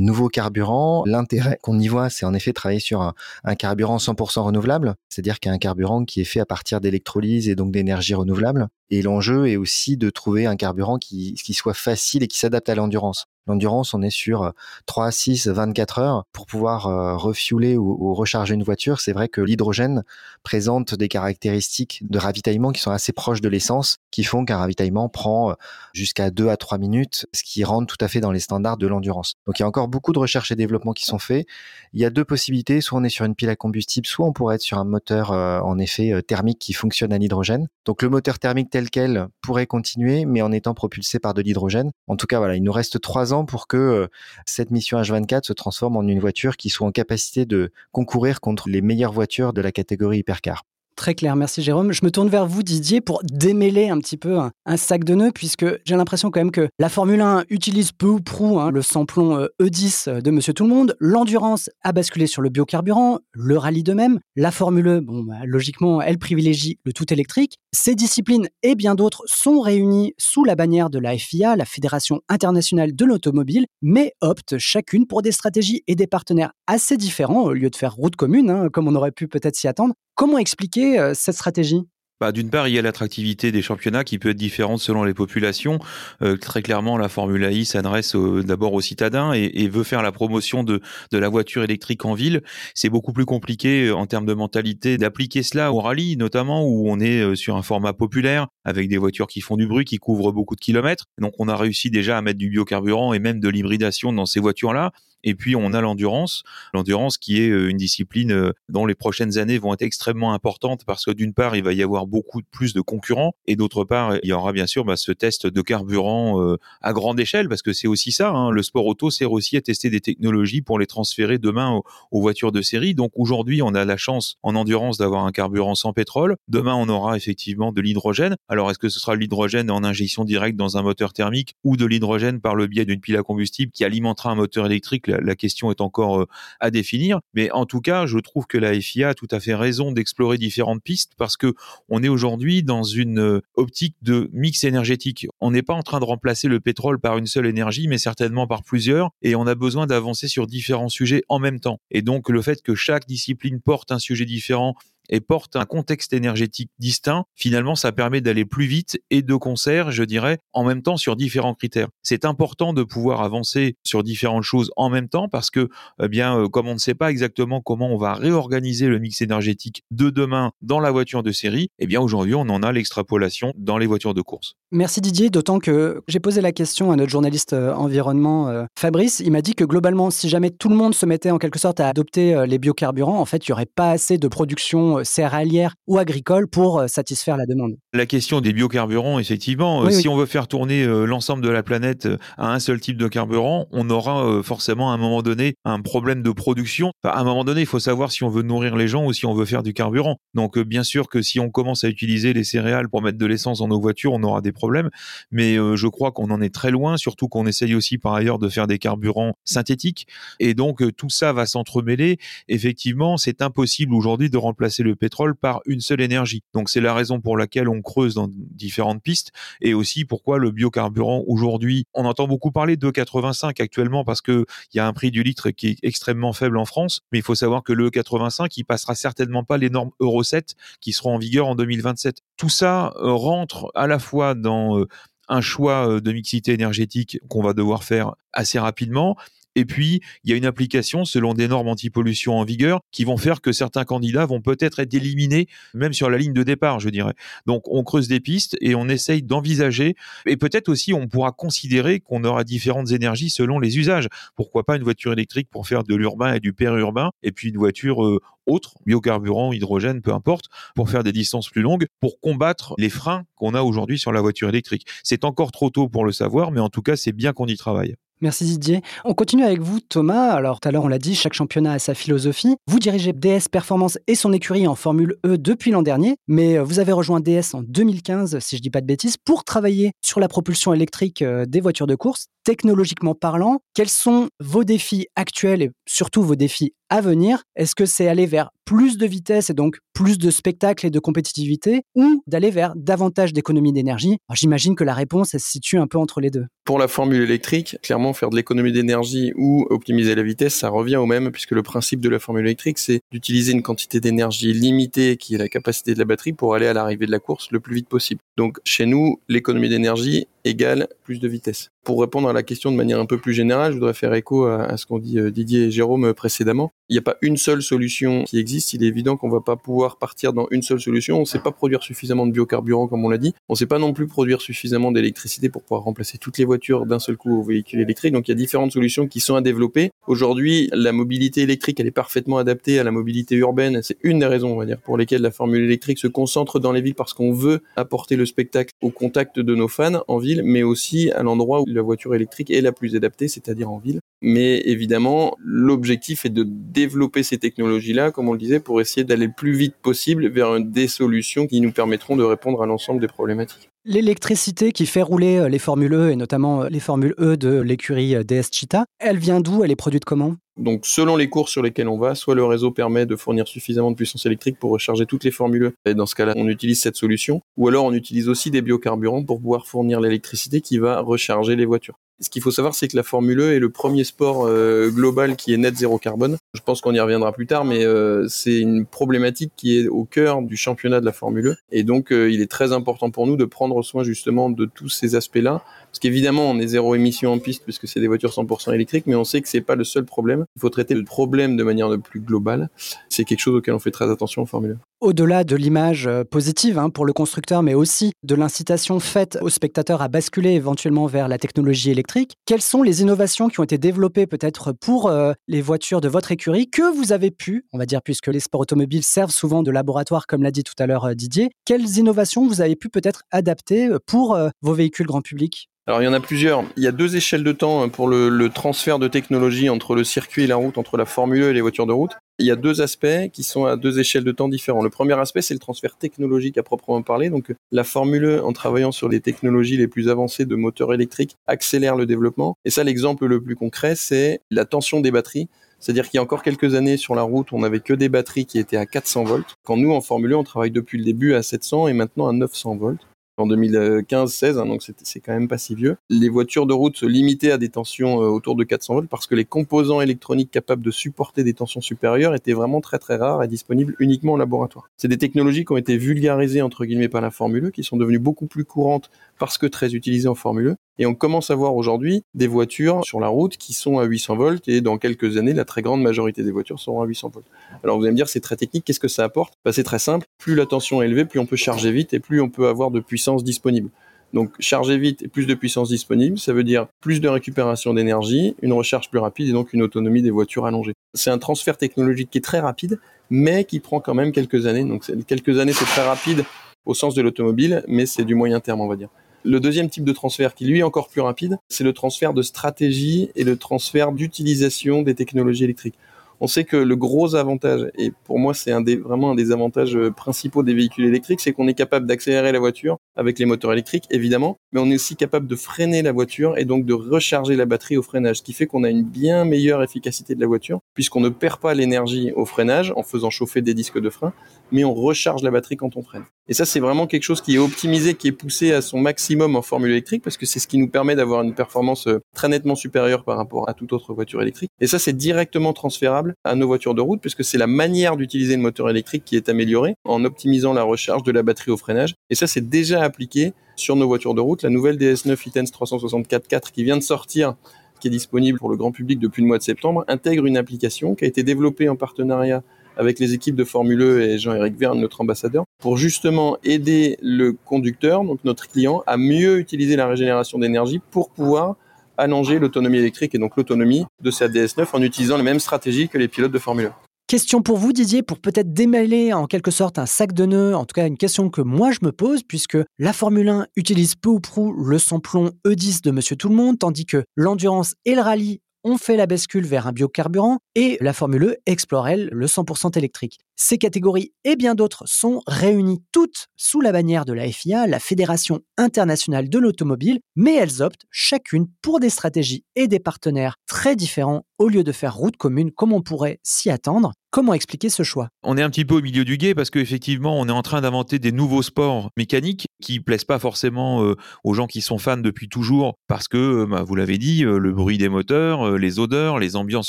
nouveau 0.00 0.28
carburant. 0.28 1.04
L'intérêt 1.06 1.56
qu'on 1.62 1.78
y 1.78 1.86
voit, 1.86 2.10
c'est 2.10 2.26
en 2.26 2.34
effet 2.34 2.52
travailler 2.52 2.80
sur 2.80 3.14
un, 3.44 3.54
carburant 3.54 3.98
100% 3.98 4.40
renouvelable, 4.40 4.96
c'est-à-dire 5.08 5.38
qu'un 5.38 5.58
carburant 5.58 6.04
qui 6.04 6.20
est 6.20 6.24
fait 6.24 6.40
à 6.40 6.46
partir 6.46 6.80
d'électrolyse 6.80 7.48
et 7.48 7.54
donc 7.54 7.70
d'énergie 7.70 8.16
renouvelable. 8.16 8.66
Et 8.90 9.02
l'enjeu 9.02 9.48
est 9.48 9.56
aussi 9.56 9.96
de 9.96 10.10
trouver 10.10 10.46
un 10.46 10.56
carburant 10.56 10.98
qui, 10.98 11.36
soit 11.54 11.74
facile 11.74 12.22
et 12.22 12.28
qui 12.28 12.38
s'adapte 12.38 12.68
à 12.68 12.74
l'endurance. 12.74 13.26
L'endurance, 13.46 13.92
on 13.92 14.00
est 14.00 14.10
sur 14.10 14.52
3, 14.86 15.10
6, 15.10 15.48
24 15.48 15.98
heures 15.98 16.24
pour 16.32 16.46
pouvoir 16.46 16.86
euh, 16.86 17.16
refueler 17.16 17.76
ou, 17.76 18.14
recharger 18.14 18.54
une 18.54 18.62
voiture. 18.62 19.00
C'est 19.00 19.12
vrai 19.12 19.28
que 19.28 19.42
l'hydrogène 19.42 20.02
présente 20.44 20.94
des 20.94 21.08
caractéristiques 21.08 22.00
de 22.08 22.18
ravitaillement 22.18 22.72
qui 22.72 22.80
sont 22.80 22.90
assez 22.90 23.12
proches 23.12 23.42
de 23.42 23.48
l'essence, 23.50 23.98
qui 24.10 24.24
font 24.24 24.46
qu'un 24.46 24.56
ravitaillement 24.56 25.10
prend 25.10 25.50
euh, 25.50 25.54
jusqu'à 25.92 26.30
2 26.30 26.48
à 26.48 26.56
3 26.56 26.78
minutes, 26.78 27.26
ce 27.34 27.42
qui 27.42 27.64
rentre 27.64 27.94
tout 27.94 28.02
à 28.02 28.08
fait 28.08 28.20
dans 28.20 28.32
les 28.32 28.40
standards 28.40 28.78
de 28.78 28.86
l'endurance. 28.86 29.34
Donc 29.46 29.58
il 29.58 29.62
y 29.62 29.64
a 29.64 29.68
encore 29.68 29.88
beaucoup 29.88 30.14
de 30.14 30.18
recherches 30.18 30.50
et 30.50 30.56
développements 30.56 30.94
qui 30.94 31.04
sont 31.04 31.18
faits. 31.18 31.46
Il 31.92 32.00
y 32.00 32.06
a 32.06 32.10
deux 32.10 32.24
possibilités, 32.24 32.80
soit 32.80 32.98
on 32.98 33.04
est 33.04 33.10
sur 33.10 33.26
une 33.26 33.34
pile 33.34 33.50
à 33.50 33.56
combustible, 33.56 34.06
soit 34.06 34.26
on 34.26 34.32
pourrait 34.32 34.54
être 34.54 34.62
sur 34.62 34.78
un 34.78 34.84
moteur 34.84 35.32
euh, 35.32 35.60
en 35.60 35.78
effet 35.78 36.22
thermique 36.26 36.58
qui 36.58 36.72
fonctionne 36.72 37.12
à 37.12 37.18
l'hydrogène. 37.18 37.68
Donc 37.84 38.00
le 38.00 38.08
moteur 38.08 38.38
thermique 38.38 38.70
tel 38.70 38.83
quel 38.90 39.28
pourrait 39.40 39.66
continuer, 39.66 40.24
mais 40.24 40.42
en 40.42 40.52
étant 40.52 40.74
propulsé 40.74 41.18
par 41.18 41.34
de 41.34 41.42
l'hydrogène. 41.42 41.90
En 42.06 42.16
tout 42.16 42.26
cas, 42.26 42.38
voilà, 42.38 42.56
il 42.56 42.62
nous 42.62 42.72
reste 42.72 43.00
trois 43.00 43.32
ans 43.32 43.44
pour 43.44 43.66
que 43.66 43.76
euh, 43.76 44.06
cette 44.46 44.70
mission 44.70 45.00
H24 45.00 45.44
se 45.44 45.52
transforme 45.52 45.96
en 45.96 46.02
une 46.02 46.20
voiture 46.20 46.56
qui 46.56 46.70
soit 46.70 46.86
en 46.86 46.92
capacité 46.92 47.46
de 47.46 47.72
concourir 47.92 48.40
contre 48.40 48.68
les 48.68 48.80
meilleures 48.80 49.12
voitures 49.12 49.52
de 49.52 49.60
la 49.60 49.72
catégorie 49.72 50.18
hypercar. 50.18 50.64
Très 50.96 51.16
clair, 51.16 51.34
merci 51.34 51.60
Jérôme. 51.60 51.92
Je 51.92 52.04
me 52.04 52.10
tourne 52.10 52.28
vers 52.28 52.46
vous 52.46 52.62
Didier 52.62 53.00
pour 53.00 53.20
démêler 53.24 53.88
un 53.88 53.98
petit 53.98 54.16
peu 54.16 54.38
un, 54.38 54.76
sac 54.76 55.02
de 55.02 55.14
nœuds 55.14 55.32
puisque 55.32 55.66
j'ai 55.84 55.96
l'impression 55.96 56.30
quand 56.30 56.38
même 56.38 56.52
que 56.52 56.68
la 56.78 56.88
Formule 56.88 57.20
1 57.20 57.44
utilise 57.50 57.90
peu 57.90 58.06
ou 58.06 58.20
prou 58.20 58.60
hein, 58.60 58.70
le 58.70 58.80
samplon 58.80 59.48
E10 59.60 60.08
euh, 60.08 60.18
e 60.18 60.22
de 60.22 60.30
Monsieur 60.30 60.54
Tout 60.54 60.62
le 60.62 60.70
Monde, 60.70 60.94
l'endurance 61.00 61.68
a 61.82 61.92
basculé 61.92 62.28
sur 62.28 62.42
le 62.42 62.48
biocarburant, 62.48 63.18
le 63.32 63.58
rallye 63.58 63.82
de 63.82 63.92
même, 63.92 64.20
la 64.36 64.52
Formule 64.52 64.86
E, 64.86 65.00
bon, 65.00 65.24
bah, 65.24 65.38
logiquement, 65.44 66.00
elle 66.00 66.18
privilégie 66.18 66.78
le 66.84 66.92
tout 66.92 67.12
électrique. 67.12 67.58
Ces 67.72 67.96
disciplines 67.96 68.48
et 68.62 68.76
bien 68.76 68.94
d'autres 68.94 69.24
sont 69.26 69.60
réunies 69.60 70.14
sous 70.16 70.44
la 70.44 70.54
bannière 70.54 70.90
de 70.90 71.00
la 71.00 71.18
FIA, 71.18 71.56
la 71.56 71.64
Fédération 71.64 72.20
internationale 72.28 72.94
de 72.94 73.04
l'automobile, 73.04 73.66
mais 73.82 74.12
optent 74.20 74.58
chacune 74.58 75.06
pour 75.06 75.22
des 75.22 75.32
stratégies 75.32 75.82
et 75.88 75.96
des 75.96 76.06
partenaires 76.06 76.52
assez 76.68 76.96
différents 76.96 77.42
au 77.42 77.52
lieu 77.52 77.68
de 77.68 77.76
faire 77.76 77.94
route 77.94 78.14
commune, 78.14 78.48
hein, 78.48 78.68
comme 78.72 78.86
on 78.86 78.94
aurait 78.94 79.10
pu 79.10 79.26
peut-être 79.26 79.56
s'y 79.56 79.66
attendre. 79.66 79.94
Comment 80.14 80.38
expliquer 80.38 80.98
euh, 80.98 81.12
cette 81.14 81.34
stratégie? 81.34 81.82
Bah, 82.20 82.30
D'une 82.30 82.48
part, 82.48 82.68
il 82.68 82.74
y 82.74 82.78
a 82.78 82.82
l'attractivité 82.82 83.50
des 83.50 83.62
championnats 83.62 84.04
qui 84.04 84.20
peut 84.20 84.30
être 84.30 84.36
différente 84.36 84.78
selon 84.78 85.02
les 85.02 85.12
populations. 85.12 85.80
Euh, 86.22 86.36
très 86.36 86.62
clairement, 86.62 86.96
la 86.96 87.08
Formule 87.08 87.42
I 87.52 87.64
s'adresse 87.64 88.14
d'abord 88.14 88.72
aux 88.74 88.80
citadins 88.80 89.32
et, 89.32 89.68
veut 89.68 89.82
faire 89.82 90.02
la 90.02 90.12
promotion 90.12 90.62
de, 90.62 90.80
de 91.10 91.18
la 91.18 91.28
voiture 91.28 91.64
électrique 91.64 92.04
en 92.04 92.14
ville. 92.14 92.42
C'est 92.74 92.90
beaucoup 92.90 93.12
plus 93.12 93.24
compliqué 93.24 93.88
euh, 93.88 93.96
en 93.96 94.06
termes 94.06 94.26
de 94.26 94.34
mentalité 94.34 94.98
d'appliquer 94.98 95.42
cela 95.42 95.72
au 95.72 95.80
rallye, 95.80 96.16
notamment 96.16 96.64
où 96.64 96.88
on 96.88 97.00
est 97.00 97.34
sur 97.34 97.56
un 97.56 97.62
format 97.62 97.92
populaire 97.92 98.46
avec 98.64 98.88
des 98.88 98.98
voitures 98.98 99.26
qui 99.26 99.40
font 99.40 99.56
du 99.56 99.66
bruit, 99.66 99.84
qui 99.84 99.98
couvrent 99.98 100.32
beaucoup 100.32 100.56
de 100.56 100.60
kilomètres. 100.60 101.06
Donc 101.18 101.34
on 101.38 101.48
a 101.48 101.56
réussi 101.56 101.90
déjà 101.90 102.18
à 102.18 102.22
mettre 102.22 102.38
du 102.38 102.50
biocarburant 102.50 103.12
et 103.12 103.18
même 103.18 103.40
de 103.40 103.48
l'hybridation 103.48 104.12
dans 104.12 104.26
ces 104.26 104.40
voitures-là. 104.40 104.92
Et 105.24 105.34
puis 105.34 105.56
on 105.56 105.72
a 105.72 105.80
l'endurance, 105.80 106.44
l'endurance 106.72 107.18
qui 107.18 107.40
est 107.40 107.48
euh, 107.48 107.70
une 107.70 107.78
discipline 107.78 108.30
euh, 108.30 108.52
dont 108.68 108.86
les 108.86 108.94
prochaines 108.94 109.38
années 109.38 109.58
vont 109.58 109.72
être 109.72 109.82
extrêmement 109.82 110.34
importantes 110.34 110.84
parce 110.86 111.04
que 111.04 111.10
d'une 111.10 111.32
part 111.32 111.56
il 111.56 111.64
va 111.64 111.72
y 111.72 111.82
avoir 111.82 112.06
beaucoup 112.06 112.42
plus 112.50 112.74
de 112.74 112.80
concurrents 112.80 113.34
et 113.46 113.56
d'autre 113.56 113.84
part 113.84 114.16
il 114.22 114.28
y 114.28 114.32
aura 114.32 114.52
bien 114.52 114.66
sûr 114.66 114.84
bah, 114.84 114.96
ce 114.96 115.12
test 115.12 115.46
de 115.46 115.62
carburant 115.62 116.42
euh, 116.42 116.58
à 116.82 116.92
grande 116.92 117.18
échelle 117.18 117.48
parce 117.48 117.62
que 117.62 117.72
c'est 117.72 117.88
aussi 117.88 118.12
ça. 118.12 118.30
Hein, 118.30 118.50
le 118.50 118.62
sport 118.62 118.86
auto 118.86 119.10
sert 119.10 119.32
aussi 119.32 119.56
à 119.56 119.62
tester 119.62 119.90
des 119.90 120.00
technologies 120.00 120.60
pour 120.60 120.78
les 120.78 120.86
transférer 120.86 121.38
demain 121.38 121.80
aux, 122.10 122.20
voitures 122.20 122.52
de 122.52 122.62
série. 122.62 122.94
Donc 122.94 123.12
aujourd'hui 123.14 123.62
on 123.62 123.74
a 123.74 123.84
la 123.84 123.96
chance 123.96 124.36
en 124.42 124.54
endurance 124.54 124.98
d'avoir 124.98 125.24
un 125.24 125.32
carburant 125.32 125.74
sans 125.74 125.92
pétrole. 125.92 126.36
Demain 126.48 126.74
on 126.74 126.88
aura 126.88 127.16
effectivement 127.16 127.72
de 127.72 127.80
l'hydrogène. 127.80 128.36
Alors 128.54 128.70
est-ce 128.70 128.78
que 128.78 128.88
ce 128.88 129.00
sera 129.00 129.16
l'hydrogène 129.16 129.68
en 129.68 129.82
injection 129.82 130.24
directe 130.24 130.56
dans 130.56 130.76
un 130.76 130.82
moteur 130.82 131.12
thermique 131.12 131.56
ou 131.64 131.76
de 131.76 131.84
l'hydrogène 131.84 132.40
par 132.40 132.54
le 132.54 132.68
biais 132.68 132.84
d'une 132.84 133.00
pile 133.00 133.16
à 133.16 133.24
combustible 133.24 133.72
qui 133.72 133.84
alimentera 133.84 134.30
un 134.30 134.36
moteur 134.36 134.66
électrique? 134.66 135.08
La, 135.08 135.34
question 135.34 135.72
est 135.72 135.80
encore 135.80 136.20
euh, 136.20 136.28
à 136.60 136.70
définir. 136.70 137.18
Mais 137.34 137.50
en 137.50 137.66
tout 137.66 137.80
cas, 137.80 138.06
je 138.06 138.16
trouve 138.16 138.46
que 138.46 138.56
la 138.56 138.80
FIA 138.80 139.08
a 139.08 139.14
tout 139.14 139.26
à 139.32 139.40
fait 139.40 139.56
raison 139.56 139.90
d'explorer 139.90 140.38
différentes 140.38 140.84
pistes 140.84 141.14
parce 141.18 141.36
que 141.36 141.52
on 141.88 142.04
est 142.04 142.08
aujourd'hui 142.08 142.62
dans 142.62 142.84
une 142.84 143.18
euh, 143.18 143.40
optique 143.56 143.96
de 144.02 144.30
mix 144.32 144.62
énergétique. 144.62 145.26
On 145.40 145.50
n'est 145.50 145.62
pas 145.62 145.74
en 145.74 145.82
train 145.82 145.98
de 145.98 146.04
remplacer 146.04 146.46
le 146.46 146.60
pétrole 146.60 147.00
par 147.00 147.18
une 147.18 147.26
seule 147.26 147.46
énergie, 147.46 147.88
mais 147.88 147.98
certainement 147.98 148.46
par 148.46 148.62
plusieurs. 148.62 149.10
Et 149.22 149.34
on 149.34 149.48
a 149.48 149.56
besoin 149.56 149.88
d'avancer 149.88 150.28
sur 150.28 150.46
différents 150.46 150.88
sujets 150.88 151.24
en 151.28 151.40
même 151.40 151.58
temps. 151.58 151.80
Et 151.90 152.02
donc, 152.02 152.28
le 152.28 152.40
fait 152.40 152.62
que 152.62 152.76
chaque 152.76 153.08
discipline 153.08 153.60
porte 153.60 153.90
un 153.90 153.98
sujet 153.98 154.26
différent 154.26 154.76
et 155.08 155.20
porte 155.20 155.56
un 155.56 155.64
contexte 155.64 156.12
énergétique 156.12 156.70
distinct, 156.78 157.24
finalement, 157.34 157.74
ça 157.74 157.92
permet 157.92 158.20
d'aller 158.20 158.44
plus 158.44 158.66
vite 158.66 159.00
et 159.10 159.22
de 159.22 159.34
concert, 159.34 159.90
je 159.90 160.04
dirais, 160.04 160.38
en 160.52 160.64
même 160.64 160.82
temps 160.82 160.96
sur 160.96 161.16
différents 161.16 161.54
critères. 161.54 161.88
C'est 162.02 162.24
important 162.24 162.72
de 162.72 162.82
pouvoir 162.82 163.22
avancer 163.22 163.76
sur 163.84 164.02
différentes 164.02 164.42
choses 164.42 164.70
en 164.76 164.90
même 164.90 165.08
temps 165.08 165.28
parce 165.28 165.50
que, 165.50 165.68
eh 166.02 166.08
bien, 166.08 166.38
euh, 166.38 166.48
comme 166.48 166.68
on 166.68 166.74
ne 166.74 166.78
sait 166.78 166.94
pas 166.94 167.10
exactement 167.10 167.60
comment 167.60 167.92
on 167.92 167.98
va 167.98 168.14
réorganiser 168.14 168.88
le 168.88 168.98
mix 168.98 169.20
énergétique 169.22 169.82
de 169.90 170.10
demain 170.10 170.52
dans 170.62 170.80
la 170.80 170.90
voiture 170.90 171.22
de 171.22 171.32
série, 171.32 171.68
eh 171.78 171.86
bien, 171.86 172.00
aujourd'hui, 172.00 172.34
on 172.34 172.42
en 172.42 172.62
a 172.62 172.72
l'extrapolation 172.72 173.52
dans 173.56 173.78
les 173.78 173.86
voitures 173.86 174.14
de 174.14 174.22
course. 174.22 174.54
Merci 174.70 175.00
Didier, 175.00 175.30
d'autant 175.30 175.58
que 175.58 176.02
j'ai 176.08 176.20
posé 176.20 176.40
la 176.40 176.52
question 176.52 176.92
à 176.92 176.96
notre 176.96 177.10
journaliste 177.10 177.52
euh, 177.52 177.74
environnement 177.74 178.48
euh, 178.48 178.64
Fabrice. 178.78 179.20
Il 179.20 179.32
m'a 179.32 179.42
dit 179.42 179.54
que 179.54 179.64
globalement, 179.64 180.10
si 180.10 180.28
jamais 180.28 180.50
tout 180.50 180.68
le 180.68 180.76
monde 180.76 180.94
se 180.94 181.06
mettait 181.06 181.30
en 181.30 181.38
quelque 181.38 181.58
sorte 181.58 181.80
à 181.80 181.88
adopter 181.88 182.44
les 182.46 182.58
biocarburants, 182.58 183.18
en 183.18 183.24
fait, 183.24 183.46
il 183.46 183.50
n'y 183.50 183.52
aurait 183.52 183.66
pas 183.66 183.90
assez 183.90 184.18
de 184.18 184.28
production 184.28 184.93
euh, 184.98 185.04
céréalière 185.04 185.74
ou 185.86 185.98
agricole 185.98 186.48
pour 186.48 186.80
euh, 186.80 186.86
satisfaire 186.86 187.36
la 187.36 187.46
demande. 187.46 187.76
La 187.92 188.06
question 188.06 188.40
des 188.40 188.52
biocarburants, 188.52 189.18
effectivement, 189.18 189.84
euh, 189.84 189.90
si 189.90 190.08
on 190.08 190.16
veut 190.16 190.26
faire 190.26 190.48
tourner 190.48 190.84
l'ensemble 190.84 191.42
de 191.42 191.48
la 191.48 191.62
planète 191.62 192.08
à 192.36 192.52
un 192.52 192.58
seul 192.58 192.80
type 192.80 192.96
de 192.96 193.08
carburant, 193.08 193.66
on 193.70 193.88
aura 193.90 194.42
forcément 194.42 194.90
à 194.90 194.94
un 194.94 194.96
moment 194.96 195.22
donné 195.22 195.54
un 195.64 195.80
problème 195.80 196.22
de 196.22 196.30
production. 196.30 196.92
à 197.04 197.20
un 197.20 197.24
moment 197.24 197.44
donné, 197.44 197.60
il 197.60 197.66
faut 197.66 197.78
savoir 197.78 198.12
si 198.12 198.24
on 198.24 198.28
veut 198.28 198.42
nourrir 198.42 198.76
les 198.76 198.88
gens 198.88 199.04
ou 199.04 199.12
si 199.12 199.26
on 199.26 199.34
veut 199.34 199.44
faire 199.44 199.62
du 199.62 199.72
carburant. 199.72 200.16
Donc 200.34 200.58
bien 200.58 200.82
sûr 200.82 201.08
que 201.08 201.22
si 201.22 201.40
on 201.40 201.50
commence 201.50 201.84
à 201.84 201.88
utiliser 201.88 202.32
les 202.32 202.44
céréales 202.44 202.88
pour 202.88 203.02
mettre 203.02 203.18
de 203.18 203.26
l'essence 203.26 203.58
dans 203.58 203.68
nos 203.68 203.80
voitures, 203.80 204.12
on 204.12 204.22
aura 204.22 204.40
des 204.40 204.52
problèmes. 204.52 204.90
Mais 205.30 205.54
je 205.54 205.86
crois 205.88 206.12
qu'on 206.12 206.30
en 206.30 206.40
est 206.40 206.54
très 206.54 206.70
loin, 206.70 206.96
surtout 206.96 207.28
qu'on 207.28 207.46
essaye 207.46 207.74
aussi 207.74 207.98
par 207.98 208.14
ailleurs 208.14 208.38
de 208.38 208.48
faire 208.48 208.66
des 208.66 208.78
carburants 208.78 209.32
synthétiques. 209.44 210.06
Et 210.40 210.54
donc 210.54 210.82
tout 210.96 211.10
ça 211.10 211.32
va 211.32 211.46
s'entremêler. 211.46 212.18
Effectivement, 212.48 213.16
c'est 213.16 213.42
impossible 213.42 213.94
aujourd'hui 213.94 214.30
de 214.30 214.38
remplacer 214.38 214.82
le 214.84 214.96
pétrole 214.96 215.34
par 215.34 215.60
une 215.66 215.80
seule 215.80 216.00
énergie. 216.00 216.42
Donc 216.52 216.70
c'est 216.70 216.80
la 216.80 216.94
raison 216.94 217.20
pour 217.20 217.36
laquelle 217.36 217.68
on 217.68 217.82
creuse 217.82 218.14
dans 218.14 218.28
différentes 218.30 219.02
pistes 219.02 219.32
et 219.60 219.74
aussi 219.74 220.04
pourquoi 220.04 220.38
le 220.38 220.50
biocarburant 220.50 221.24
aujourd'hui, 221.26 221.86
on 221.94 222.04
entend 222.04 222.28
beaucoup 222.28 222.52
parler 222.52 222.76
de 222.76 222.90
85 222.90 223.60
actuellement 223.60 224.04
parce 224.04 224.20
que 224.20 224.46
il 224.72 224.76
y 224.76 224.80
a 224.80 224.86
un 224.86 224.92
prix 224.92 225.10
du 225.10 225.22
litre 225.22 225.50
qui 225.50 225.68
est 225.68 225.78
extrêmement 225.82 226.32
faible 226.32 226.58
en 226.58 226.64
France, 226.64 227.00
mais 227.10 227.18
il 227.18 227.22
faut 227.22 227.34
savoir 227.34 227.62
que 227.62 227.72
le 227.72 227.90
85, 227.90 228.56
il 228.56 228.64
passera 228.64 228.94
certainement 228.94 229.44
pas 229.44 229.58
les 229.58 229.70
normes 229.70 229.90
Euro 230.00 230.22
7 230.22 230.54
qui 230.80 230.92
seront 230.92 231.14
en 231.14 231.18
vigueur 231.18 231.46
en 231.48 231.54
2027. 231.54 232.18
Tout 232.36 232.48
ça 232.48 232.92
euh, 232.96 233.12
rentre 233.12 233.70
à 233.74 233.86
la 233.86 233.98
fois 233.98 234.34
dans 234.34 234.78
euh, 234.78 234.88
un 235.28 235.40
choix 235.40 235.88
euh, 235.88 236.00
de 236.00 236.12
mixité 236.12 236.52
énergétique 236.52 237.18
qu'on 237.28 237.42
va 237.42 237.52
devoir 237.52 237.84
faire 237.84 238.14
assez 238.32 238.58
rapidement 238.58 239.16
et 239.56 239.64
puis, 239.64 240.00
il 240.24 240.30
y 240.30 240.32
a 240.32 240.36
une 240.36 240.46
application 240.46 241.04
selon 241.04 241.34
des 241.34 241.48
normes 241.48 241.68
anti-pollution 241.68 242.36
en 242.36 242.44
vigueur 242.44 242.80
qui 242.90 243.04
vont 243.04 243.16
faire 243.16 243.40
que 243.40 243.52
certains 243.52 243.84
candidats 243.84 244.26
vont 244.26 244.40
peut-être 244.40 244.80
être 244.80 244.94
éliminés, 244.94 245.46
même 245.74 245.92
sur 245.92 246.10
la 246.10 246.18
ligne 246.18 246.32
de 246.32 246.42
départ, 246.42 246.80
je 246.80 246.88
dirais. 246.88 247.14
Donc, 247.46 247.62
on 247.66 247.84
creuse 247.84 248.08
des 248.08 248.20
pistes 248.20 248.56
et 248.60 248.74
on 248.74 248.88
essaye 248.88 249.22
d'envisager. 249.22 249.94
Et 250.26 250.36
peut-être 250.36 250.68
aussi, 250.68 250.92
on 250.92 251.06
pourra 251.08 251.32
considérer 251.32 252.00
qu'on 252.00 252.24
aura 252.24 252.44
différentes 252.44 252.90
énergies 252.90 253.30
selon 253.30 253.58
les 253.58 253.78
usages. 253.78 254.08
Pourquoi 254.36 254.64
pas 254.64 254.76
une 254.76 254.82
voiture 254.82 255.12
électrique 255.12 255.48
pour 255.50 255.66
faire 255.66 255.84
de 255.84 255.94
l'urbain 255.94 256.34
et 256.34 256.40
du 256.40 256.52
périurbain, 256.52 257.10
et 257.22 257.32
puis 257.32 257.48
une 257.48 257.58
voiture 257.58 258.04
euh, 258.04 258.20
autre, 258.46 258.74
biocarburant, 258.84 259.52
hydrogène, 259.52 260.02
peu 260.02 260.12
importe, 260.12 260.46
pour 260.74 260.90
faire 260.90 261.02
des 261.02 261.12
distances 261.12 261.48
plus 261.48 261.62
longues, 261.62 261.86
pour 262.00 262.20
combattre 262.20 262.74
les 262.78 262.90
freins 262.90 263.24
qu'on 263.36 263.54
a 263.54 263.62
aujourd'hui 263.62 263.98
sur 263.98 264.12
la 264.12 264.20
voiture 264.20 264.48
électrique. 264.48 264.86
C'est 265.02 265.24
encore 265.24 265.52
trop 265.52 265.70
tôt 265.70 265.88
pour 265.88 266.04
le 266.04 266.12
savoir, 266.12 266.50
mais 266.50 266.60
en 266.60 266.68
tout 266.68 266.82
cas, 266.82 266.96
c'est 266.96 267.12
bien 267.12 267.32
qu'on 267.32 267.46
y 267.46 267.56
travaille. 267.56 267.94
Merci 268.20 268.44
Didier. 268.44 268.80
On 269.04 269.12
continue 269.12 269.44
avec 269.44 269.60
vous 269.60 269.80
Thomas. 269.80 270.30
Alors 270.30 270.60
tout 270.60 270.68
à 270.68 270.72
l'heure 270.72 270.84
on 270.84 270.88
l'a 270.88 270.98
dit, 270.98 271.14
chaque 271.14 271.34
championnat 271.34 271.72
a 271.72 271.78
sa 271.78 271.94
philosophie. 271.94 272.56
Vous 272.66 272.78
dirigez 272.78 273.12
DS 273.12 273.48
Performance 273.50 273.98
et 274.06 274.14
son 274.14 274.32
écurie 274.32 274.66
en 274.66 274.74
Formule 274.74 275.16
E 275.26 275.36
depuis 275.36 275.70
l'an 275.72 275.82
dernier, 275.82 276.16
mais 276.28 276.58
euh, 276.58 276.62
vous 276.62 276.78
avez 276.78 276.92
rejoint 276.92 277.20
DS 277.20 277.54
en 277.54 277.62
2015 277.62 278.38
si 278.38 278.56
je 278.56 278.62
dis 278.62 278.70
pas 278.70 278.80
de 278.80 278.86
bêtises 278.86 279.16
pour 279.16 279.44
travailler 279.44 279.92
sur 280.04 280.20
la 280.20 280.28
propulsion 280.28 280.72
électrique 280.72 281.22
euh, 281.22 281.44
des 281.46 281.60
voitures 281.60 281.86
de 281.86 281.96
course. 281.96 282.26
Technologiquement 282.44 283.14
parlant, 283.14 283.60
quels 283.74 283.88
sont 283.88 284.28
vos 284.38 284.64
défis 284.64 285.06
actuels 285.16 285.62
et 285.62 285.70
surtout 285.86 286.22
vos 286.22 286.36
défis 286.36 286.72
à 286.90 287.00
venir? 287.00 287.42
Est-ce 287.56 287.74
que 287.74 287.86
c'est 287.86 288.06
aller 288.06 288.26
vers 288.26 288.50
plus 288.64 288.98
de 288.98 289.06
vitesse 289.06 289.50
et 289.50 289.54
donc 289.54 289.78
plus 289.92 290.18
de 290.18 290.30
spectacle 290.30 290.86
et 290.86 290.90
de 290.90 290.98
compétitivité 290.98 291.82
ou 291.94 292.22
d'aller 292.26 292.50
vers 292.50 292.74
davantage 292.76 293.32
d'économie 293.32 293.72
d'énergie? 293.72 294.18
J'imagine 294.32 294.74
que 294.74 294.84
la 294.84 294.94
réponse 294.94 295.30
se 295.30 295.38
situe 295.38 295.78
un 295.78 295.86
peu 295.86 295.98
entre 295.98 296.20
les 296.20 296.30
deux. 296.30 296.46
Pour 296.64 296.78
la 296.78 296.88
formule 296.88 297.22
électrique, 297.22 297.76
clairement 297.82 298.12
faire 298.12 298.30
de 298.30 298.36
l'économie 298.36 298.72
d'énergie 298.72 299.32
ou 299.36 299.66
optimiser 299.70 300.14
la 300.14 300.22
vitesse, 300.22 300.54
ça 300.54 300.68
revient 300.68 300.96
au 300.96 301.06
même 301.06 301.30
puisque 301.30 301.52
le 301.52 301.62
principe 301.62 302.00
de 302.00 302.08
la 302.08 302.18
formule 302.18 302.46
électrique, 302.46 302.78
c'est 302.78 303.00
d'utiliser 303.12 303.52
une 303.52 303.62
quantité 303.62 304.00
d'énergie 304.00 304.52
limitée 304.52 305.16
qui 305.16 305.34
est 305.34 305.38
la 305.38 305.48
capacité 305.48 305.94
de 305.94 305.98
la 305.98 306.04
batterie 306.04 306.32
pour 306.32 306.54
aller 306.54 306.66
à 306.66 306.72
l'arrivée 306.72 307.06
de 307.06 307.10
la 307.10 307.18
course 307.18 307.50
le 307.50 307.60
plus 307.60 307.74
vite 307.74 307.88
possible. 307.88 308.20
Donc 308.36 308.58
chez 308.64 308.86
nous, 308.86 309.20
l'économie 309.28 309.68
d'énergie 309.68 310.26
égale 310.44 310.88
plus 311.04 311.20
de 311.20 311.28
vitesse. 311.28 311.70
Pour 311.84 312.00
répondre 312.00 312.28
à 312.30 312.32
la 312.32 312.42
question 312.42 312.72
de 312.72 312.76
manière 312.76 312.98
un 312.98 313.04
peu 313.04 313.18
plus 313.18 313.34
générale, 313.34 313.72
je 313.72 313.76
voudrais 313.76 313.92
faire 313.92 314.14
écho 314.14 314.46
à, 314.46 314.76
ce 314.78 314.86
qu'ont 314.86 314.98
dit 314.98 315.18
euh, 315.18 315.30
Didier 315.30 315.64
et 315.64 315.70
Jérôme 315.70 316.06
euh, 316.06 316.14
précédemment. 316.14 316.72
Il 316.88 316.94
n'y 316.94 316.98
a 316.98 317.02
pas 317.02 317.16
une 317.20 317.36
seule 317.36 317.62
solution 317.62 318.24
qui 318.24 318.38
existe. 318.38 318.72
Il 318.72 318.82
est 318.82 318.86
évident 318.86 319.18
qu'on 319.18 319.28
va 319.28 319.40
pas 319.40 319.56
pouvoir 319.56 319.98
partir 319.98 320.32
dans 320.32 320.46
une 320.50 320.62
seule 320.62 320.80
solution. 320.80 321.18
On 321.18 321.20
ne 321.20 321.24
sait 321.26 321.38
pas 321.38 321.52
produire 321.52 321.82
suffisamment 321.82 322.26
de 322.26 322.32
biocarburant, 322.32 322.88
comme 322.88 323.04
on 323.04 323.10
l'a 323.10 323.18
dit. 323.18 323.34
On 323.50 323.52
ne 323.52 323.58
sait 323.58 323.66
pas 323.66 323.78
non 323.78 323.92
plus 323.92 324.06
produire 324.06 324.40
suffisamment 324.40 324.92
d'électricité 324.92 325.50
pour 325.50 325.62
pouvoir 325.62 325.82
remplacer 325.82 326.16
toutes 326.16 326.38
les 326.38 326.46
voitures 326.46 326.86
d'un 326.86 326.98
seul 326.98 327.18
coup 327.18 327.38
aux 327.38 327.42
véhicules 327.42 327.80
électriques. 327.80 328.12
Donc 328.12 328.28
il 328.28 328.30
y 328.30 328.32
a 328.32 328.36
différentes 328.36 328.72
solutions 328.72 329.06
qui 329.06 329.20
sont 329.20 329.34
à 329.34 329.42
développer. 329.42 329.90
Aujourd'hui, 330.06 330.70
la 330.72 330.92
mobilité 330.92 331.42
électrique, 331.42 331.80
elle 331.80 331.86
est 331.86 331.90
parfaitement 331.90 332.38
adaptée 332.38 332.78
à 332.78 332.84
la 332.84 332.90
mobilité 332.90 333.34
urbaine. 333.36 333.82
C'est 333.82 333.98
une 334.02 334.20
des 334.20 334.26
raisons, 334.26 334.52
on 334.52 334.56
va 334.56 334.64
dire, 334.64 334.80
pour 334.80 334.96
lesquelles 334.96 335.22
la 335.22 335.30
formule 335.30 335.62
électrique 335.62 335.98
se 335.98 336.06
concentre 336.06 336.60
dans 336.60 336.72
les 336.72 336.80
villes 336.80 336.94
parce 336.94 337.12
qu'on 337.12 337.32
veut 337.32 337.60
apporter 337.76 338.16
le 338.16 338.24
spectacle 338.24 338.72
au 338.80 338.90
contact 338.90 339.38
de 339.38 339.54
nos 339.54 339.68
fans 339.68 340.02
en 340.08 340.18
ville, 340.18 340.33
mais 340.42 340.62
aussi 340.62 341.10
à 341.12 341.22
l'endroit 341.22 341.60
où 341.60 341.64
la 341.66 341.82
voiture 341.82 342.14
électrique 342.14 342.50
est 342.50 342.60
la 342.60 342.72
plus 342.72 342.96
adaptée, 342.96 343.28
c'est-à-dire 343.28 343.70
en 343.70 343.78
ville. 343.78 344.00
Mais 344.22 344.60
évidemment, 344.64 345.36
l'objectif 345.38 346.24
est 346.24 346.30
de 346.30 346.44
développer 346.46 347.22
ces 347.22 347.38
technologies-là, 347.38 348.10
comme 348.10 348.28
on 348.28 348.32
le 348.32 348.38
disait, 348.38 348.60
pour 348.60 348.80
essayer 348.80 349.04
d'aller 349.04 349.26
le 349.26 349.32
plus 349.36 349.52
vite 349.52 349.74
possible 349.82 350.28
vers 350.28 350.60
des 350.60 350.88
solutions 350.88 351.46
qui 351.46 351.60
nous 351.60 351.72
permettront 351.72 352.16
de 352.16 352.24
répondre 352.24 352.62
à 352.62 352.66
l'ensemble 352.66 353.00
des 353.00 353.08
problématiques. 353.08 353.70
L'électricité 353.86 354.72
qui 354.72 354.86
fait 354.86 355.02
rouler 355.02 355.36
euh, 355.36 355.48
les 355.50 355.58
Formules 355.58 355.92
E 355.92 356.10
et 356.10 356.16
notamment 356.16 356.62
euh, 356.62 356.68
les 356.70 356.80
Formules 356.80 357.14
E 357.20 357.36
de 357.36 357.60
l'écurie 357.60 358.14
euh, 358.14 358.24
DS 358.24 358.48
Cheetah, 358.50 358.86
elle 358.98 359.18
vient 359.18 359.42
d'où 359.42 359.62
Elle 359.62 359.70
est 359.70 359.76
produite 359.76 360.06
comment? 360.06 360.36
Donc 360.56 360.86
selon 360.86 361.16
les 361.16 361.28
courses 361.28 361.50
sur 361.50 361.62
lesquelles 361.62 361.88
on 361.88 361.98
va, 361.98 362.14
soit 362.14 362.34
le 362.34 362.46
réseau 362.46 362.70
permet 362.70 363.04
de 363.04 363.14
fournir 363.14 363.46
suffisamment 363.46 363.90
de 363.90 363.96
puissance 363.96 364.24
électrique 364.24 364.58
pour 364.58 364.70
recharger 364.70 365.04
toutes 365.04 365.24
les 365.24 365.30
formules, 365.30 365.64
e, 365.64 365.90
et 365.90 365.94
dans 365.94 366.06
ce 366.06 366.14
cas-là, 366.14 366.32
on 366.34 366.48
utilise 366.48 366.80
cette 366.80 366.96
solution, 366.96 367.42
ou 367.58 367.68
alors 367.68 367.84
on 367.84 367.92
utilise 367.92 368.30
aussi 368.30 368.50
des 368.50 368.62
biocarburants 368.62 369.22
pour 369.22 369.38
pouvoir 369.38 369.66
fournir 369.66 370.00
l'électricité 370.00 370.62
qui 370.62 370.78
va 370.78 371.00
recharger 371.00 371.54
les 371.54 371.66
voitures. 371.66 371.98
Ce 372.20 372.30
qu'il 372.30 372.42
faut 372.42 372.52
savoir, 372.52 372.74
c'est 372.74 372.86
que 372.86 372.96
la 372.96 373.02
Formule 373.02 373.40
E 373.40 373.52
est 373.54 373.58
le 373.58 373.70
premier 373.70 374.04
sport 374.04 374.46
euh, 374.46 374.88
global 374.88 375.34
qui 375.34 375.52
est 375.52 375.56
net 375.56 375.76
zéro 375.76 375.98
carbone. 375.98 376.36
Je 376.54 376.60
pense 376.60 376.80
qu'on 376.80 376.94
y 376.94 377.00
reviendra 377.00 377.32
plus 377.32 377.46
tard, 377.46 377.64
mais 377.64 377.84
euh, 377.84 378.28
c'est 378.28 378.60
une 378.60 378.86
problématique 378.86 379.52
qui 379.56 379.78
est 379.78 379.88
au 379.88 380.04
cœur 380.04 380.40
du 380.40 380.56
championnat 380.56 381.00
de 381.00 381.04
la 381.04 381.12
Formule 381.12 381.48
E. 381.48 381.56
Et 381.72 381.82
donc, 381.82 382.12
euh, 382.12 382.30
il 382.30 382.40
est 382.40 382.50
très 382.50 382.72
important 382.72 383.10
pour 383.10 383.26
nous 383.26 383.36
de 383.36 383.44
prendre 383.44 383.82
soin 383.82 384.04
justement 384.04 384.48
de 384.48 384.64
tous 384.64 384.88
ces 384.88 385.16
aspects-là. 385.16 385.62
Parce 385.86 385.98
qu'évidemment, 385.98 386.48
on 386.48 386.58
est 386.60 386.68
zéro 386.68 386.94
émission 386.94 387.32
en 387.32 387.38
piste 387.40 387.64
puisque 387.64 387.88
c'est 387.88 388.00
des 388.00 388.08
voitures 388.08 388.30
100% 388.30 388.72
électriques, 388.72 389.06
mais 389.06 389.16
on 389.16 389.24
sait 389.24 389.40
que 389.40 389.48
c'est 389.48 389.60
pas 389.60 389.74
le 389.74 389.84
seul 389.84 390.04
problème. 390.04 390.44
Il 390.56 390.60
faut 390.60 390.70
traiter 390.70 390.94
le 390.94 391.04
problème 391.04 391.56
de 391.56 391.64
manière 391.64 391.88
de 391.88 391.96
plus 391.96 392.20
globale. 392.20 392.70
C'est 393.08 393.24
quelque 393.24 393.40
chose 393.40 393.56
auquel 393.56 393.74
on 393.74 393.80
fait 393.80 393.90
très 393.90 394.10
attention 394.10 394.42
en 394.42 394.46
Formule 394.46 394.72
1. 394.72 394.93
Au-delà 395.04 395.44
de 395.44 395.54
l'image 395.54 396.08
positive 396.30 396.78
hein, 396.78 396.88
pour 396.88 397.04
le 397.04 397.12
constructeur, 397.12 397.62
mais 397.62 397.74
aussi 397.74 398.14
de 398.22 398.34
l'incitation 398.34 399.00
faite 399.00 399.36
aux 399.42 399.50
spectateurs 399.50 400.00
à 400.00 400.08
basculer 400.08 400.52
éventuellement 400.52 401.04
vers 401.04 401.28
la 401.28 401.36
technologie 401.36 401.90
électrique, 401.90 402.36
quelles 402.46 402.62
sont 402.62 402.82
les 402.82 403.02
innovations 403.02 403.50
qui 403.50 403.60
ont 403.60 403.64
été 403.64 403.76
développées 403.76 404.26
peut-être 404.26 404.72
pour 404.72 405.10
euh, 405.10 405.34
les 405.46 405.60
voitures 405.60 406.00
de 406.00 406.08
votre 406.08 406.32
écurie 406.32 406.70
que 406.70 406.90
vous 406.96 407.12
avez 407.12 407.30
pu, 407.30 407.66
on 407.74 407.76
va 407.76 407.84
dire 407.84 408.00
puisque 408.02 408.28
les 408.28 408.40
sports 408.40 408.62
automobiles 408.62 409.04
servent 409.04 409.30
souvent 409.30 409.62
de 409.62 409.70
laboratoire 409.70 410.26
comme 410.26 410.42
l'a 410.42 410.50
dit 410.50 410.64
tout 410.64 410.72
à 410.78 410.86
l'heure 410.86 411.04
euh, 411.04 411.12
Didier, 411.12 411.50
quelles 411.66 411.98
innovations 411.98 412.48
vous 412.48 412.62
avez 412.62 412.74
pu 412.74 412.88
peut-être 412.88 413.24
adapter 413.30 413.88
euh, 413.88 413.98
pour 414.06 414.38
vos 414.62 414.72
véhicules 414.72 415.06
grand 415.06 415.20
public? 415.20 415.68
Alors 415.86 416.00
il 416.00 416.06
y 416.06 416.08
en 416.08 416.14
a 416.14 416.20
plusieurs. 416.20 416.64
Il 416.78 416.82
y 416.82 416.86
a 416.86 416.92
deux 416.92 417.14
échelles 417.14 417.44
de 417.44 417.52
temps 417.52 417.82
hein, 417.82 417.90
pour 417.90 418.08
le, 418.08 418.48
transfert 418.48 418.98
de 418.98 419.06
technologie 419.06 419.68
entre 419.68 419.94
le 419.94 420.02
circuit 420.02 420.44
et 420.44 420.46
la 420.46 420.56
route, 420.56 420.78
entre 420.78 420.96
la 420.96 421.04
Formule 421.04 421.42
1 421.42 421.50
et 421.50 421.52
les 421.52 421.60
voitures 421.60 421.86
de 421.86 421.92
route. 421.92 422.12
Il 422.40 422.46
y 422.46 422.50
a 422.50 422.56
deux 422.56 422.80
aspects 422.80 423.30
qui 423.32 423.44
sont 423.44 423.64
à 423.64 423.76
deux 423.76 424.00
échelles 424.00 424.24
de 424.24 424.32
temps 424.32 424.48
différents. 424.48 424.82
Le 424.82 424.90
premier 424.90 425.14
aspect, 425.14 425.40
c'est 425.40 425.54
le 425.54 425.60
transfert 425.60 425.96
technologique 425.96 426.58
à 426.58 426.64
proprement 426.64 427.00
parler. 427.00 427.30
Donc 427.30 427.54
la 427.70 427.84
Formule 427.84 428.24
1, 428.24 428.28
e, 428.28 428.42
en 428.42 428.52
travaillant 428.52 428.90
sur 428.90 429.08
les 429.08 429.20
technologies 429.20 429.76
les 429.76 429.86
plus 429.86 430.08
avancées 430.08 430.44
de 430.44 430.56
moteurs 430.56 430.92
électriques, 430.92 431.36
accélère 431.46 431.94
le 431.94 432.06
développement. 432.06 432.56
Et 432.64 432.70
ça, 432.70 432.82
l'exemple 432.82 433.26
le 433.26 433.40
plus 433.40 433.54
concret, 433.54 433.94
c'est 433.94 434.40
la 434.50 434.64
tension 434.64 435.00
des 435.00 435.12
batteries. 435.12 435.48
C'est-à-dire 435.78 436.08
qu'il 436.08 436.18
y 436.18 436.20
a 436.20 436.22
encore 436.24 436.42
quelques 436.42 436.74
années 436.74 436.96
sur 436.96 437.14
la 437.14 437.22
route, 437.22 437.52
on 437.52 437.60
n'avait 437.60 437.78
que 437.78 437.94
des 437.94 438.08
batteries 438.08 438.46
qui 438.46 438.58
étaient 438.58 438.78
à 438.78 438.86
400 438.86 439.22
volts. 439.22 439.54
Quand 439.62 439.76
nous, 439.76 439.92
en 439.92 440.00
Formule 440.00 440.32
1, 440.32 440.34
e, 440.34 440.38
on 440.38 440.44
travaille 440.44 440.72
depuis 440.72 440.98
le 440.98 441.04
début 441.04 441.34
à 441.34 441.42
700 441.44 441.86
et 441.86 441.92
maintenant 441.92 442.26
à 442.26 442.32
900 442.32 442.76
volts 442.76 443.06
en 443.36 443.46
2015-16, 443.46 444.58
hein, 444.58 444.66
donc 444.66 444.82
c'est 444.82 445.20
quand 445.20 445.32
même 445.32 445.48
pas 445.48 445.58
si 445.58 445.74
vieux. 445.74 445.96
Les 446.08 446.28
voitures 446.28 446.66
de 446.66 446.72
route 446.72 446.96
se 446.96 447.06
limitaient 447.06 447.50
à 447.50 447.58
des 447.58 447.68
tensions 447.68 448.22
euh, 448.22 448.26
autour 448.26 448.54
de 448.54 448.64
400 448.64 448.94
volts 448.94 449.08
parce 449.08 449.26
que 449.26 449.34
les 449.34 449.44
composants 449.44 450.00
électroniques 450.00 450.50
capables 450.50 450.82
de 450.82 450.90
supporter 450.90 451.42
des 451.42 451.54
tensions 451.54 451.80
supérieures 451.80 452.34
étaient 452.34 452.52
vraiment 452.52 452.80
très 452.80 452.98
très 452.98 453.16
rares 453.16 453.42
et 453.42 453.48
disponibles 453.48 453.96
uniquement 453.98 454.34
au 454.34 454.36
laboratoire. 454.36 454.88
C'est 454.96 455.08
des 455.08 455.18
technologies 455.18 455.64
qui 455.64 455.72
ont 455.72 455.76
été 455.76 455.96
vulgarisées 455.96 456.62
entre 456.62 456.84
guillemets 456.84 457.08
par 457.08 457.20
la 457.20 457.30
Formule 457.30 457.66
1, 457.66 457.70
qui 457.70 457.82
sont 457.82 457.96
devenues 457.96 458.18
beaucoup 458.18 458.46
plus 458.46 458.64
courantes 458.64 459.10
parce 459.38 459.58
que 459.58 459.66
très 459.66 459.94
utilisées 459.94 460.28
en 460.28 460.34
Formule 460.34 460.68
1. 460.68 460.76
Et 461.00 461.06
on 461.06 461.14
commence 461.14 461.50
à 461.50 461.54
voir 461.54 461.74
aujourd'hui 461.74 462.22
des 462.34 462.46
voitures 462.46 463.04
sur 463.04 463.18
la 463.18 463.28
route 463.28 463.56
qui 463.56 463.72
sont 463.72 463.98
à 463.98 464.04
800 464.04 464.36
volts 464.36 464.68
et 464.68 464.80
dans 464.80 464.96
quelques 464.96 465.36
années, 465.36 465.52
la 465.52 465.64
très 465.64 465.82
grande 465.82 466.02
majorité 466.02 466.44
des 466.44 466.52
voitures 466.52 466.78
seront 466.78 467.02
à 467.02 467.06
800 467.06 467.30
volts. 467.30 467.46
Alors 467.82 467.98
vous 467.98 468.04
allez 468.04 468.12
me 468.12 468.16
dire, 468.16 468.28
c'est 468.28 468.40
très 468.40 468.56
technique, 468.56 468.84
qu'est-ce 468.84 469.00
que 469.00 469.08
ça 469.08 469.24
apporte? 469.24 469.54
Bah, 469.64 469.72
C'est 469.72 469.82
très 469.82 469.98
simple, 469.98 470.26
plus 470.38 470.54
la 470.54 470.66
tension 470.66 471.02
est 471.02 471.06
élevée, 471.06 471.24
plus 471.24 471.40
on 471.40 471.46
peut 471.46 471.56
charger 471.56 471.90
vite 471.90 472.14
et 472.14 472.20
plus 472.20 472.40
on 472.40 472.48
peut 472.48 472.68
avoir 472.68 472.90
de 472.90 473.00
puissance 473.00 473.42
disponible. 473.42 473.90
Donc 474.34 474.50
charger 474.58 474.98
vite 474.98 475.22
et 475.22 475.28
plus 475.28 475.46
de 475.46 475.54
puissance 475.54 475.88
disponible, 475.88 476.38
ça 476.38 476.52
veut 476.52 476.64
dire 476.64 476.86
plus 477.00 477.20
de 477.20 477.28
récupération 477.28 477.94
d'énergie, 477.94 478.56
une 478.62 478.72
recharge 478.72 479.08
plus 479.08 479.20
rapide 479.20 479.48
et 479.48 479.52
donc 479.52 479.72
une 479.72 479.82
autonomie 479.82 480.22
des 480.22 480.30
voitures 480.30 480.66
allongée. 480.66 480.92
C'est 481.14 481.30
un 481.30 481.38
transfert 481.38 481.76
technologique 481.76 482.30
qui 482.30 482.38
est 482.38 482.40
très 482.40 482.58
rapide, 482.58 482.98
mais 483.30 483.64
qui 483.64 483.78
prend 483.78 484.00
quand 484.00 484.14
même 484.14 484.32
quelques 484.32 484.66
années. 484.66 484.84
Donc 484.84 485.04
quelques 485.26 485.58
années, 485.60 485.72
c'est 485.72 485.84
très 485.84 486.04
rapide 486.04 486.44
au 486.84 486.94
sens 486.94 487.14
de 487.14 487.22
l'automobile, 487.22 487.84
mais 487.88 488.06
c'est 488.06 488.24
du 488.24 488.34
moyen 488.34 488.60
terme, 488.60 488.80
on 488.80 488.88
va 488.88 488.96
dire. 488.96 489.08
Le 489.46 489.60
deuxième 489.60 489.90
type 489.90 490.04
de 490.04 490.12
transfert, 490.12 490.54
qui 490.54 490.64
lui 490.64 490.78
est 490.78 490.82
encore 490.82 491.08
plus 491.08 491.20
rapide, 491.20 491.58
c'est 491.68 491.84
le 491.84 491.92
transfert 491.92 492.32
de 492.32 492.40
stratégie 492.40 493.30
et 493.36 493.44
le 493.44 493.58
transfert 493.58 494.10
d'utilisation 494.10 495.02
des 495.02 495.14
technologies 495.14 495.64
électriques. 495.64 495.98
On 496.40 496.46
sait 496.46 496.64
que 496.64 496.78
le 496.78 496.96
gros 496.96 497.34
avantage, 497.34 497.90
et 497.98 498.10
pour 498.24 498.38
moi 498.38 498.54
c'est 498.54 498.72
vraiment 498.72 499.32
un 499.32 499.34
des 499.34 499.52
avantages 499.52 499.96
euh, 499.96 500.10
principaux 500.10 500.62
des 500.62 500.72
véhicules 500.72 501.04
électriques, 501.04 501.40
c'est 501.40 501.52
qu'on 501.52 501.68
est 501.68 501.74
capable 501.74 502.06
d'accélérer 502.06 502.52
la 502.52 502.58
voiture 502.58 502.96
avec 503.16 503.38
les 503.38 503.44
moteurs 503.44 503.72
électriques, 503.74 504.06
évidemment, 504.10 504.56
mais 504.72 504.80
on 504.80 504.90
est 504.90 504.94
aussi 504.94 505.14
capable 505.14 505.46
de 505.46 505.56
freiner 505.56 506.00
la 506.00 506.12
voiture 506.12 506.56
et 506.56 506.64
donc 506.64 506.86
de 506.86 506.94
recharger 506.94 507.54
la 507.54 507.66
batterie 507.66 507.98
au 507.98 508.02
freinage, 508.02 508.38
ce 508.38 508.42
qui 508.42 508.54
fait 508.54 508.66
qu'on 508.66 508.82
a 508.82 508.88
une 508.88 509.04
bien 509.04 509.44
meilleure 509.44 509.82
efficacité 509.82 510.34
de 510.34 510.40
la 510.40 510.46
voiture, 510.46 510.80
puisqu'on 510.94 511.20
ne 511.20 511.28
perd 511.28 511.60
pas 511.60 511.74
l'énergie 511.74 512.32
au 512.32 512.46
freinage 512.46 512.94
en 512.96 513.02
faisant 513.02 513.28
chauffer 513.28 513.60
des 513.60 513.74
disques 513.74 514.00
de 514.00 514.08
frein, 514.08 514.32
mais 514.72 514.84
on 514.84 514.94
recharge 514.94 515.42
la 515.42 515.50
batterie 515.50 515.76
quand 515.76 515.96
on 515.96 516.02
freine. 516.02 516.24
Et 516.46 516.52
ça, 516.52 516.66
c'est 516.66 516.80
vraiment 516.80 517.06
quelque 517.06 517.22
chose 517.22 517.40
qui 517.40 517.54
est 517.54 517.58
optimisé, 517.58 518.14
qui 518.14 518.28
est 518.28 518.32
poussé 518.32 518.72
à 518.72 518.82
son 518.82 518.98
maximum 518.98 519.56
en 519.56 519.62
formule 519.62 519.90
électrique, 519.90 520.22
parce 520.22 520.36
que 520.36 520.44
c'est 520.44 520.58
ce 520.58 520.68
qui 520.68 520.76
nous 520.76 520.88
permet 520.88 521.16
d'avoir 521.16 521.42
une 521.42 521.54
performance 521.54 522.06
euh, 522.06 522.20
très 522.34 522.48
nettement 522.48 522.74
supérieure 522.74 523.24
par 523.24 523.38
rapport 523.38 523.66
à 523.68 523.72
toute 523.72 523.94
autre 523.94 524.12
voiture 524.12 524.42
électrique. 524.42 524.70
Et 524.80 524.86
ça, 524.86 524.98
c'est 524.98 525.14
directement 525.14 525.72
transférable 525.72 526.34
à 526.44 526.54
nos 526.54 526.66
voitures 526.66 526.94
de 526.94 527.00
route, 527.00 527.20
puisque 527.22 527.44
c'est 527.44 527.56
la 527.56 527.66
manière 527.66 528.16
d'utiliser 528.16 528.56
le 528.56 528.62
moteur 528.62 528.90
électrique 528.90 529.24
qui 529.24 529.36
est 529.36 529.48
améliorée 529.48 529.94
en 530.04 530.22
optimisant 530.24 530.74
la 530.74 530.82
recharge 530.82 531.22
de 531.22 531.32
la 531.32 531.42
batterie 531.42 531.70
au 531.70 531.78
freinage. 531.78 532.14
Et 532.28 532.34
ça, 532.34 532.46
c'est 532.46 532.68
déjà 532.68 533.02
appliqué 533.02 533.54
sur 533.76 533.96
nos 533.96 534.06
voitures 534.06 534.34
de 534.34 534.42
route. 534.42 534.62
La 534.62 534.70
nouvelle 534.70 534.98
DS9 534.98 535.48
Itens 535.48 535.70
364 535.70 536.72
qui 536.72 536.84
vient 536.84 536.98
de 536.98 537.02
sortir 537.02 537.54
qui 538.00 538.08
est 538.08 538.10
disponible 538.10 538.58
pour 538.58 538.68
le 538.68 538.76
grand 538.76 538.92
public 538.92 539.18
depuis 539.18 539.40
le 539.40 539.48
mois 539.48 539.56
de 539.56 539.62
septembre, 539.62 540.04
intègre 540.08 540.44
une 540.44 540.58
application 540.58 541.14
qui 541.14 541.24
a 541.24 541.28
été 541.28 541.42
développée 541.42 541.88
en 541.88 541.96
partenariat 541.96 542.62
avec 542.96 543.18
les 543.18 543.34
équipes 543.34 543.56
de 543.56 543.64
Formule 543.64 544.02
E 544.02 544.20
et 544.22 544.38
Jean-Éric 544.38 544.76
Verne, 544.76 545.00
notre 545.00 545.20
ambassadeur, 545.20 545.64
pour 545.80 545.96
justement 545.96 546.56
aider 546.64 547.16
le 547.22 547.52
conducteur, 547.52 548.24
donc 548.24 548.40
notre 548.44 548.68
client, 548.68 549.02
à 549.06 549.16
mieux 549.16 549.58
utiliser 549.58 549.96
la 549.96 550.06
régénération 550.06 550.58
d'énergie 550.58 551.00
pour 551.10 551.30
pouvoir 551.30 551.76
allonger 552.16 552.58
l'autonomie 552.58 552.98
électrique 552.98 553.34
et 553.34 553.38
donc 553.38 553.56
l'autonomie 553.56 554.04
de 554.22 554.30
sa 554.30 554.48
DS9 554.48 554.86
en 554.92 555.02
utilisant 555.02 555.36
les 555.36 555.42
mêmes 555.42 555.60
stratégies 555.60 556.08
que 556.08 556.18
les 556.18 556.28
pilotes 556.28 556.52
de 556.52 556.58
Formule 556.58 556.86
1. 556.86 556.88
E. 556.88 556.92
Question 557.26 557.62
pour 557.62 557.78
vous, 557.78 557.94
Didier, 557.94 558.22
pour 558.22 558.38
peut-être 558.38 558.74
démêler 558.74 559.32
en 559.32 559.46
quelque 559.46 559.70
sorte 559.70 559.98
un 559.98 560.04
sac 560.04 560.34
de 560.34 560.44
nœuds, 560.44 560.76
en 560.76 560.84
tout 560.84 560.92
cas 560.92 561.06
une 561.06 561.16
question 561.16 561.48
que 561.48 561.62
moi 561.62 561.90
je 561.90 562.00
me 562.02 562.12
pose, 562.12 562.42
puisque 562.42 562.76
la 562.98 563.14
Formule 563.14 563.48
1 563.48 563.66
utilise 563.76 564.14
peu 564.14 564.28
ou 564.28 564.40
prou 564.40 564.74
le 564.74 564.98
samplon 564.98 565.50
E10 565.66 566.02
de 566.02 566.10
Monsieur 566.10 566.36
Tout 566.36 566.50
le 566.50 566.54
Monde, 566.54 566.78
tandis 566.78 567.06
que 567.06 567.24
l'endurance 567.34 567.94
et 568.04 568.14
le 568.14 568.20
rallye 568.20 568.60
ont 568.84 568.98
fait 568.98 569.16
la 569.16 569.26
bascule 569.26 569.66
vers 569.66 569.86
un 569.86 569.92
biocarburant 569.92 570.58
et 570.74 570.98
la 571.00 571.12
Formule 571.12 571.44
E 571.44 571.56
explore, 571.66 572.08
elle, 572.08 572.28
le 572.32 572.46
100% 572.46 572.96
électrique. 572.98 573.40
Ces 573.56 573.78
catégories 573.78 574.32
et 574.42 574.56
bien 574.56 574.74
d'autres 574.74 575.04
sont 575.06 575.40
réunies 575.46 576.02
toutes 576.10 576.48
sous 576.56 576.80
la 576.80 576.90
bannière 576.90 577.24
de 577.24 577.32
la 577.32 577.50
FIA, 577.50 577.86
la 577.86 578.00
Fédération 578.00 578.60
internationale 578.76 579.48
de 579.48 579.58
l'automobile, 579.58 580.18
mais 580.34 580.54
elles 580.56 580.82
optent 580.82 581.04
chacune 581.10 581.68
pour 581.80 582.00
des 582.00 582.10
stratégies 582.10 582.64
et 582.74 582.88
des 582.88 582.98
partenaires 582.98 583.56
très 583.66 583.94
différents 583.94 584.44
au 584.58 584.68
lieu 584.68 584.82
de 584.84 584.92
faire 584.92 585.14
route 585.14 585.36
commune 585.36 585.70
comme 585.70 585.92
on 585.92 586.02
pourrait 586.02 586.40
s'y 586.42 586.70
attendre. 586.70 587.12
Comment 587.30 587.54
expliquer 587.54 587.88
ce 587.88 588.04
choix? 588.04 588.28
On 588.44 588.56
est 588.56 588.62
un 588.62 588.70
petit 588.70 588.84
peu 588.84 588.94
au 588.94 589.00
milieu 589.00 589.24
du 589.24 589.36
guet 589.36 589.54
parce 589.54 589.70
qu'effectivement, 589.70 590.38
on 590.38 590.46
est 590.46 590.52
en 590.52 590.62
train 590.62 590.80
d'inventer 590.80 591.18
des 591.18 591.32
nouveaux 591.32 591.62
sports 591.62 592.10
mécaniques 592.16 592.66
qui 592.80 593.00
plaisent 593.00 593.24
pas 593.24 593.40
forcément 593.40 594.04
euh, 594.04 594.14
aux 594.44 594.54
gens 594.54 594.68
qui 594.68 594.80
sont 594.80 594.98
fans 594.98 595.16
depuis 595.16 595.48
toujours 595.48 595.94
parce 596.06 596.28
que, 596.28 596.36
euh, 596.36 596.66
bah, 596.66 596.84
vous 596.84 596.94
l'avez 596.94 597.18
dit, 597.18 597.44
euh, 597.44 597.58
le 597.58 597.72
bruit 597.72 597.98
des 597.98 598.08
moteurs, 598.08 598.78
les 598.78 599.00
odeurs, 599.00 599.40
les 599.40 599.56
ambiances 599.56 599.88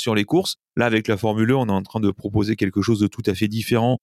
sur 0.00 0.16
les 0.16 0.24
courses. 0.24 0.56
Là, 0.76 0.86
avec 0.86 1.06
la 1.06 1.16
Formule 1.16 1.52
1, 1.52 1.54
on 1.54 1.66
est 1.68 1.72
en 1.72 1.82
train 1.82 2.00
de 2.00 2.10
proposer 2.10 2.56
quelque 2.56 2.82
chose 2.82 2.98
de 2.98 3.06
tout 3.06 3.22
à 3.26 3.34
fait 3.34 3.48
différent 3.48 3.55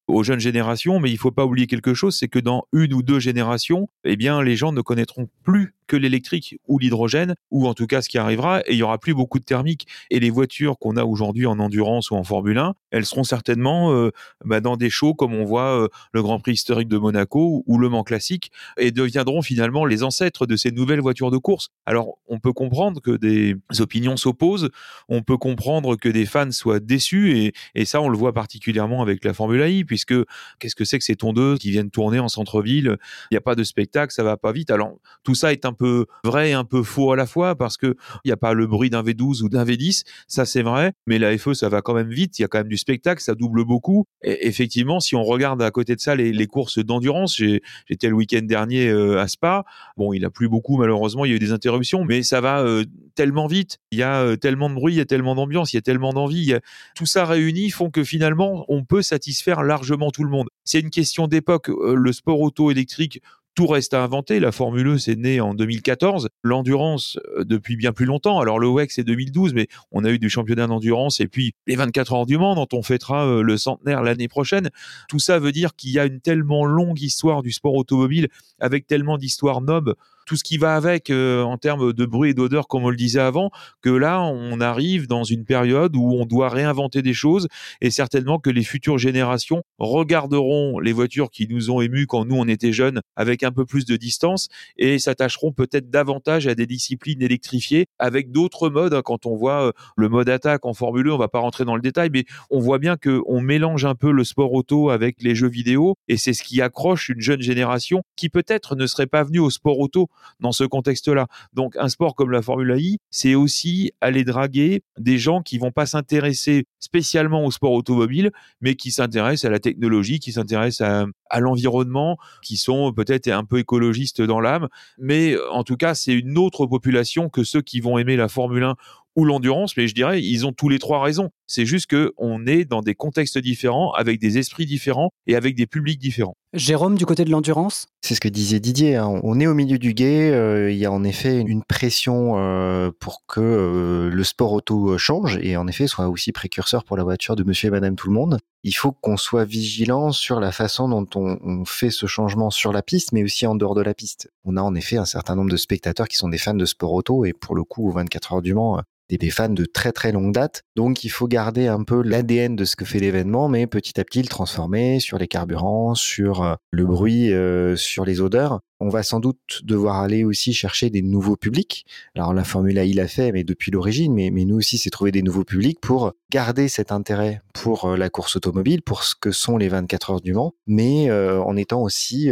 aux 0.07 0.23
jeunes 0.23 0.39
générations, 0.39 0.99
mais 0.99 1.11
il 1.11 1.17
faut 1.17 1.31
pas 1.31 1.45
oublier 1.45 1.67
quelque 1.67 1.93
chose, 1.93 2.17
c'est 2.17 2.27
que 2.27 2.39
dans 2.39 2.63
une 2.73 2.93
ou 2.93 3.03
deux 3.03 3.19
générations, 3.19 3.89
eh 4.03 4.15
bien, 4.15 4.41
les 4.41 4.55
gens 4.55 4.71
ne 4.71 4.81
connaîtront 4.81 5.29
plus 5.43 5.75
que 5.87 5.95
l'électrique 5.95 6.57
ou 6.67 6.79
l'hydrogène, 6.79 7.35
ou 7.51 7.67
en 7.67 7.73
tout 7.73 7.87
cas 7.87 8.01
ce 8.01 8.09
qui 8.09 8.17
arrivera, 8.17 8.61
et 8.61 8.73
il 8.73 8.77
y 8.77 8.83
aura 8.83 8.97
plus 8.97 9.13
beaucoup 9.13 9.39
de 9.39 9.45
thermique. 9.45 9.87
Et 10.09 10.19
les 10.19 10.29
voitures 10.29 10.77
qu'on 10.79 10.97
a 10.97 11.03
aujourd'hui 11.03 11.45
en 11.45 11.59
endurance 11.59 12.11
ou 12.11 12.15
en 12.15 12.23
Formule 12.23 12.57
1, 12.57 12.73
elles 12.91 13.05
seront 13.05 13.23
certainement 13.23 13.93
euh, 13.93 14.11
bah, 14.45 14.61
dans 14.61 14.77
des 14.77 14.89
shows 14.89 15.13
comme 15.13 15.33
on 15.33 15.45
voit 15.45 15.79
euh, 15.79 15.87
le 16.13 16.21
Grand 16.21 16.39
Prix 16.39 16.53
historique 16.53 16.87
de 16.87 16.97
Monaco 16.97 17.63
ou 17.65 17.77
le 17.77 17.89
Mans 17.89 18.03
classique, 18.03 18.51
et 18.77 18.91
deviendront 18.91 19.41
finalement 19.41 19.85
les 19.85 20.03
ancêtres 20.03 20.45
de 20.45 20.55
ces 20.55 20.71
nouvelles 20.71 21.01
voitures 21.01 21.31
de 21.31 21.37
course. 21.37 21.69
Alors 21.85 22.17
on 22.27 22.39
peut 22.39 22.53
comprendre 22.53 23.01
que 23.01 23.11
des 23.11 23.55
opinions 23.79 24.17
s'opposent, 24.17 24.69
on 25.09 25.21
peut 25.21 25.37
comprendre 25.37 25.95
que 25.95 26.09
des 26.09 26.25
fans 26.25 26.51
soient 26.51 26.79
déçus, 26.79 27.53
et, 27.75 27.85
ça 27.85 28.01
on 28.01 28.09
le 28.09 28.17
voit 28.17 28.33
particulièrement 28.33 29.01
avec 29.01 29.23
la 29.25 29.33
Formule 29.33 29.67
I, 29.67 29.83
puisque 29.83 30.15
qu'est-ce 30.59 30.75
que 30.75 30.85
c'est 30.85 30.97
que 30.97 31.03
ces 31.03 31.15
tondeuses 31.15 31.59
qui 31.59 31.71
viennent 31.71 31.91
tourner 31.91 32.19
en 32.19 32.29
centre-ville? 32.29 32.97
Il 33.29 33.33
n'y 33.33 33.37
a 33.37 33.41
pas 33.41 33.55
de 33.55 33.63
spectacle, 33.63 34.13
ça 34.13 34.23
va 34.23 34.37
pas 34.37 34.51
vite. 34.51 34.71
Alors 34.71 34.93
tout 35.23 35.35
ça 35.35 35.51
est 35.51 35.65
un 35.65 35.72
peu 35.73 36.05
vrai 36.23 36.51
et 36.51 36.53
un 36.53 36.63
peu 36.63 36.83
faux 36.83 37.11
à 37.11 37.15
la 37.15 37.25
fois 37.25 37.55
parce 37.55 37.77
que 37.77 37.95
il 38.23 38.27
n'y 38.27 38.31
a 38.31 38.37
pas 38.37 38.53
le 38.53 38.67
bruit 38.67 38.89
d'un 38.89 39.03
V12 39.03 39.43
ou 39.43 39.49
d'un 39.49 39.65
V10, 39.65 40.03
ça 40.27 40.45
c'est 40.45 40.61
vrai, 40.61 40.93
mais 41.07 41.19
la 41.19 41.37
FE 41.37 41.53
ça 41.53 41.69
va 41.69 41.81
quand 41.81 41.93
même 41.93 42.09
vite, 42.09 42.39
il 42.39 42.43
y 42.43 42.45
a 42.45 42.47
quand 42.47 42.59
même 42.59 42.67
du 42.67 42.77
spectacle, 42.77 43.21
ça 43.21 43.35
double 43.35 43.65
beaucoup. 43.65 44.05
Effectivement, 44.23 44.99
si 44.99 45.15
on 45.15 45.23
regarde 45.23 45.61
à 45.61 45.71
côté 45.71 45.95
de 45.95 45.99
ça 46.01 46.15
les, 46.15 46.47
courses 46.47 46.79
d'endurance, 46.79 47.35
j'étais 47.35 48.07
le 48.07 48.13
week-end 48.13 48.41
dernier 48.43 48.87
euh, 48.87 49.19
à 49.19 49.27
Spa, 49.27 49.65
bon 49.97 50.13
il 50.13 50.25
a 50.25 50.29
plu 50.29 50.49
beaucoup 50.49 50.77
malheureusement, 50.77 51.25
il 51.25 51.29
y 51.29 51.33
a 51.33 51.35
eu 51.35 51.39
des 51.39 51.51
interruptions, 51.51 52.03
mais 52.03 52.23
ça 52.23 52.41
va 52.41 52.61
euh, 52.61 52.83
tellement 53.15 53.47
vite, 53.47 53.79
il 53.91 53.99
y 53.99 54.03
a 54.03 54.21
euh, 54.21 54.35
tellement 54.35 54.69
de 54.69 54.75
bruit, 54.75 54.93
il 54.93 54.97
y 54.97 55.01
a 55.01 55.05
tellement 55.05 55.35
d'ambiance, 55.35 55.73
il 55.73 55.77
y 55.77 55.79
a 55.79 55.81
tellement 55.81 56.13
d'envie, 56.13 56.55
tout 56.95 57.05
ça 57.05 57.25
réuni 57.25 57.69
font 57.69 57.89
que 57.89 58.03
finalement 58.03 58.65
on 58.67 58.83
peut 58.83 59.01
satisfaire 59.01 59.63
largement 59.63 60.11
tout 60.11 60.23
le 60.23 60.29
monde. 60.29 60.47
C'est 60.63 60.79
une 60.79 60.89
question 60.89 61.27
d'époque, 61.27 61.69
le 61.69 62.11
sport 62.11 62.39
auto 62.39 62.71
électrique 62.71 63.21
tout 63.55 63.67
reste 63.67 63.93
à 63.93 64.03
inventer. 64.03 64.39
La 64.39 64.51
Formule 64.51 64.87
E, 64.87 64.97
c'est 64.97 65.15
né 65.15 65.39
en 65.41 65.53
2014. 65.53 66.29
L'endurance, 66.43 67.17
euh, 67.37 67.43
depuis 67.43 67.75
bien 67.75 67.91
plus 67.91 68.05
longtemps. 68.05 68.39
Alors, 68.39 68.59
le 68.59 68.67
WEC, 68.67 68.91
c'est 68.91 69.03
2012, 69.03 69.53
mais 69.53 69.67
on 69.91 70.03
a 70.03 70.09
eu 70.09 70.19
du 70.19 70.29
championnat 70.29 70.67
d'endurance 70.67 71.19
et 71.19 71.27
puis 71.27 71.53
les 71.67 71.75
24 71.75 72.13
heures 72.13 72.25
du 72.25 72.37
Mans, 72.37 72.55
dont 72.55 72.67
on 72.73 72.81
fêtera 72.81 73.25
euh, 73.25 73.41
le 73.41 73.57
centenaire 73.57 74.01
l'année 74.01 74.27
prochaine. 74.27 74.69
Tout 75.07 75.19
ça 75.19 75.39
veut 75.39 75.51
dire 75.51 75.75
qu'il 75.75 75.91
y 75.91 75.99
a 75.99 76.05
une 76.05 76.19
tellement 76.19 76.65
longue 76.65 77.01
histoire 77.01 77.43
du 77.43 77.51
sport 77.51 77.75
automobile 77.75 78.27
avec 78.59 78.87
tellement 78.87 79.17
d'histoires 79.17 79.61
nobles 79.61 79.95
tout 80.25 80.35
ce 80.35 80.43
qui 80.43 80.57
va 80.57 80.75
avec 80.75 81.09
euh, 81.09 81.41
en 81.43 81.57
termes 81.57 81.93
de 81.93 82.05
bruit 82.05 82.31
et 82.31 82.33
d'odeur, 82.33 82.67
comme 82.67 82.83
on 82.85 82.89
le 82.89 82.95
disait 82.95 83.19
avant, 83.19 83.51
que 83.81 83.89
là, 83.89 84.21
on 84.21 84.59
arrive 84.59 85.07
dans 85.07 85.23
une 85.23 85.45
période 85.45 85.95
où 85.95 86.13
on 86.13 86.25
doit 86.25 86.49
réinventer 86.49 87.01
des 87.01 87.13
choses 87.13 87.47
et 87.81 87.91
certainement 87.91 88.39
que 88.39 88.49
les 88.49 88.63
futures 88.63 88.97
générations 88.97 89.63
regarderont 89.79 90.79
les 90.79 90.93
voitures 90.93 91.29
qui 91.29 91.47
nous 91.47 91.71
ont 91.71 91.81
émus 91.81 92.07
quand 92.07 92.25
nous 92.25 92.35
on 92.35 92.47
était 92.47 92.71
jeunes 92.71 93.01
avec 93.15 93.43
un 93.43 93.51
peu 93.51 93.65
plus 93.65 93.85
de 93.85 93.95
distance 93.95 94.47
et 94.77 94.99
s'attacheront 94.99 95.51
peut-être 95.51 95.89
davantage 95.89 96.47
à 96.47 96.55
des 96.55 96.65
disciplines 96.65 97.21
électrifiées 97.21 97.85
avec 97.99 98.31
d'autres 98.31 98.69
modes. 98.69 98.93
Hein. 98.93 99.01
Quand 99.03 99.25
on 99.25 99.35
voit 99.35 99.67
euh, 99.67 99.71
le 99.97 100.09
mode 100.09 100.29
attaque 100.29 100.65
en 100.65 100.73
Formule 100.73 101.09
1, 101.09 101.11
on 101.11 101.17
va 101.17 101.27
pas 101.27 101.39
rentrer 101.39 101.65
dans 101.65 101.75
le 101.75 101.81
détail, 101.81 102.09
mais 102.11 102.25
on 102.49 102.59
voit 102.59 102.79
bien 102.79 102.97
que 102.97 103.21
on 103.27 103.41
mélange 103.41 103.85
un 103.85 103.95
peu 103.95 104.11
le 104.11 104.23
sport 104.23 104.53
auto 104.53 104.89
avec 104.89 105.21
les 105.21 105.35
jeux 105.35 105.49
vidéo 105.49 105.95
et 106.07 106.17
c'est 106.17 106.33
ce 106.33 106.43
qui 106.43 106.61
accroche 106.61 107.09
une 107.09 107.21
jeune 107.21 107.41
génération 107.41 108.03
qui 108.15 108.29
peut-être 108.29 108.75
ne 108.75 108.87
serait 108.87 109.07
pas 109.07 109.23
venue 109.23 109.39
au 109.39 109.49
sport 109.49 109.79
auto 109.79 110.07
dans 110.39 110.51
ce 110.51 110.63
contexte-là. 110.63 111.27
Donc 111.53 111.75
un 111.77 111.89
sport 111.89 112.15
comme 112.15 112.31
la 112.31 112.41
Formule 112.41 112.75
I, 112.77 112.99
c'est 113.11 113.35
aussi 113.35 113.91
aller 114.01 114.23
draguer 114.23 114.83
des 114.97 115.17
gens 115.17 115.41
qui 115.41 115.57
vont 115.57 115.71
pas 115.71 115.85
s'intéresser 115.85 116.65
spécialement 116.79 117.45
au 117.45 117.51
sport 117.51 117.71
automobile, 117.71 118.31
mais 118.61 118.75
qui 118.75 118.91
s'intéressent 118.91 119.45
à 119.45 119.49
la 119.49 119.59
technologie, 119.59 120.19
qui 120.19 120.31
s'intéressent 120.31 120.87
à, 120.87 121.05
à 121.29 121.39
l'environnement, 121.39 122.17
qui 122.41 122.57
sont 122.57 122.91
peut-être 122.93 123.27
un 123.27 123.45
peu 123.45 123.59
écologistes 123.59 124.21
dans 124.21 124.39
l'âme. 124.39 124.67
Mais 124.97 125.35
en 125.51 125.63
tout 125.63 125.77
cas, 125.77 125.95
c'est 125.95 126.13
une 126.13 126.37
autre 126.37 126.65
population 126.65 127.29
que 127.29 127.43
ceux 127.43 127.61
qui 127.61 127.79
vont 127.79 127.97
aimer 127.97 128.15
la 128.15 128.27
Formule 128.27 128.63
1 128.63 128.75
ou 129.15 129.25
l'endurance, 129.25 129.77
mais 129.77 129.87
je 129.87 129.93
dirais, 129.93 130.21
ils 130.21 130.45
ont 130.45 130.53
tous 130.53 130.69
les 130.69 130.79
trois 130.79 131.01
raisons. 131.01 131.29
C'est 131.47 131.65
juste 131.65 131.87
que 131.87 132.13
on 132.17 132.45
est 132.47 132.65
dans 132.65 132.81
des 132.81 132.95
contextes 132.95 133.37
différents, 133.37 133.91
avec 133.91 134.19
des 134.19 134.37
esprits 134.37 134.65
différents 134.65 135.11
et 135.27 135.35
avec 135.35 135.55
des 135.55 135.67
publics 135.67 135.99
différents. 135.99 136.35
Jérôme, 136.53 136.99
du 136.99 137.07
côté 137.07 137.25
de 137.25 137.31
l'endurance? 137.31 137.87
C'est 138.01 138.13
ce 138.13 138.21
que 138.21 138.27
disait 138.27 138.59
Didier. 138.59 138.95
Hein. 138.95 139.19
On 139.23 139.39
est 139.39 139.47
au 139.47 139.55
milieu 139.55 139.79
du 139.79 139.95
guet. 139.95 140.31
Euh, 140.31 140.71
il 140.71 140.77
y 140.77 140.85
a 140.85 140.91
en 140.91 141.03
effet 141.03 141.39
une 141.39 141.63
pression 141.63 142.33
euh, 142.37 142.91
pour 142.99 143.23
que 143.27 143.41
euh, 143.41 144.09
le 144.09 144.23
sport 144.23 144.53
auto 144.53 144.97
change 144.99 145.39
et 145.41 145.57
en 145.57 145.67
effet 145.67 145.87
soit 145.87 146.07
aussi 146.09 146.31
précurseur 146.31 146.83
pour 146.83 146.95
la 146.95 147.03
voiture 147.03 147.35
de 147.35 147.43
monsieur 147.43 147.69
et 147.69 147.71
madame 147.71 147.95
tout 147.95 148.07
le 148.07 148.13
monde. 148.13 148.37
Il 148.63 148.73
faut 148.73 148.91
qu'on 148.91 149.17
soit 149.17 149.45
vigilant 149.45 150.11
sur 150.11 150.39
la 150.39 150.51
façon 150.51 150.87
dont 150.87 151.07
on, 151.15 151.39
on, 151.43 151.65
fait 151.65 151.89
ce 151.89 152.05
changement 152.05 152.51
sur 152.51 152.71
la 152.71 152.83
piste, 152.83 153.13
mais 153.13 153.23
aussi 153.23 153.47
en 153.47 153.55
dehors 153.55 153.73
de 153.73 153.81
la 153.81 153.95
piste. 153.95 154.29
On 154.45 154.55
a 154.55 154.61
en 154.61 154.75
effet 154.75 154.97
un 154.97 155.05
certain 155.05 155.35
nombre 155.35 155.49
de 155.49 155.57
spectateurs 155.57 156.07
qui 156.07 156.17
sont 156.17 156.29
des 156.29 156.37
fans 156.37 156.53
de 156.53 156.65
sport 156.65 156.93
auto 156.93 157.25
et 157.25 157.33
pour 157.33 157.55
le 157.55 157.63
coup, 157.63 157.87
aux 157.87 157.91
24 157.91 158.33
heures 158.33 158.41
du 158.43 158.53
Mans, 158.53 158.79
des 159.17 159.29
fans 159.29 159.49
de 159.49 159.65
très 159.65 159.91
très 159.91 160.11
longue 160.11 160.33
date. 160.33 160.63
Donc 160.75 161.03
il 161.03 161.09
faut 161.09 161.27
garder 161.27 161.67
un 161.67 161.83
peu 161.83 162.01
l'ADN 162.01 162.55
de 162.55 162.65
ce 162.65 162.75
que 162.75 162.85
fait 162.85 162.99
l'événement, 162.99 163.49
mais 163.49 163.67
petit 163.67 163.99
à 163.99 164.03
petit 164.03 164.21
le 164.21 164.27
transformer 164.27 164.99
sur 164.99 165.17
les 165.17 165.27
carburants, 165.27 165.95
sur 165.95 166.43
euh, 166.43 166.55
le 166.71 166.85
bruit, 166.85 167.33
euh, 167.33 167.75
sur 167.75 168.05
les 168.05 168.21
odeurs. 168.21 168.61
On 168.83 168.89
va 168.89 169.01
sans 169.01 169.21
doute 169.21 169.61
devoir 169.63 170.01
aller 170.01 170.25
aussi 170.25 170.51
chercher 170.51 170.89
des 170.89 171.01
nouveaux 171.01 171.37
publics. 171.37 171.85
Alors 172.15 172.33
la 172.33 172.43
Formule 172.43 172.77
A, 172.77 172.83
il 172.83 172.97
l'a 172.97 173.07
fait, 173.07 173.31
mais 173.31 173.45
depuis 173.45 173.71
l'origine, 173.71 174.13
mais, 174.13 174.29
nous 174.29 174.57
aussi, 174.57 174.77
c'est 174.77 174.89
trouver 174.89 175.13
des 175.13 175.21
nouveaux 175.21 175.45
publics 175.45 175.79
pour 175.79 176.11
garder 176.29 176.67
cet 176.67 176.91
intérêt 176.91 177.41
pour 177.53 177.85
euh, 177.85 177.95
la 177.95 178.09
course 178.09 178.35
automobile, 178.35 178.81
pour 178.81 179.05
ce 179.05 179.15
que 179.15 179.31
sont 179.31 179.57
les 179.57 179.69
24 179.69 180.09
heures 180.11 180.21
du 180.21 180.33
Mans, 180.33 180.53
mais 180.67 181.09
en 181.11 181.55
étant 181.55 181.81
aussi 181.81 182.29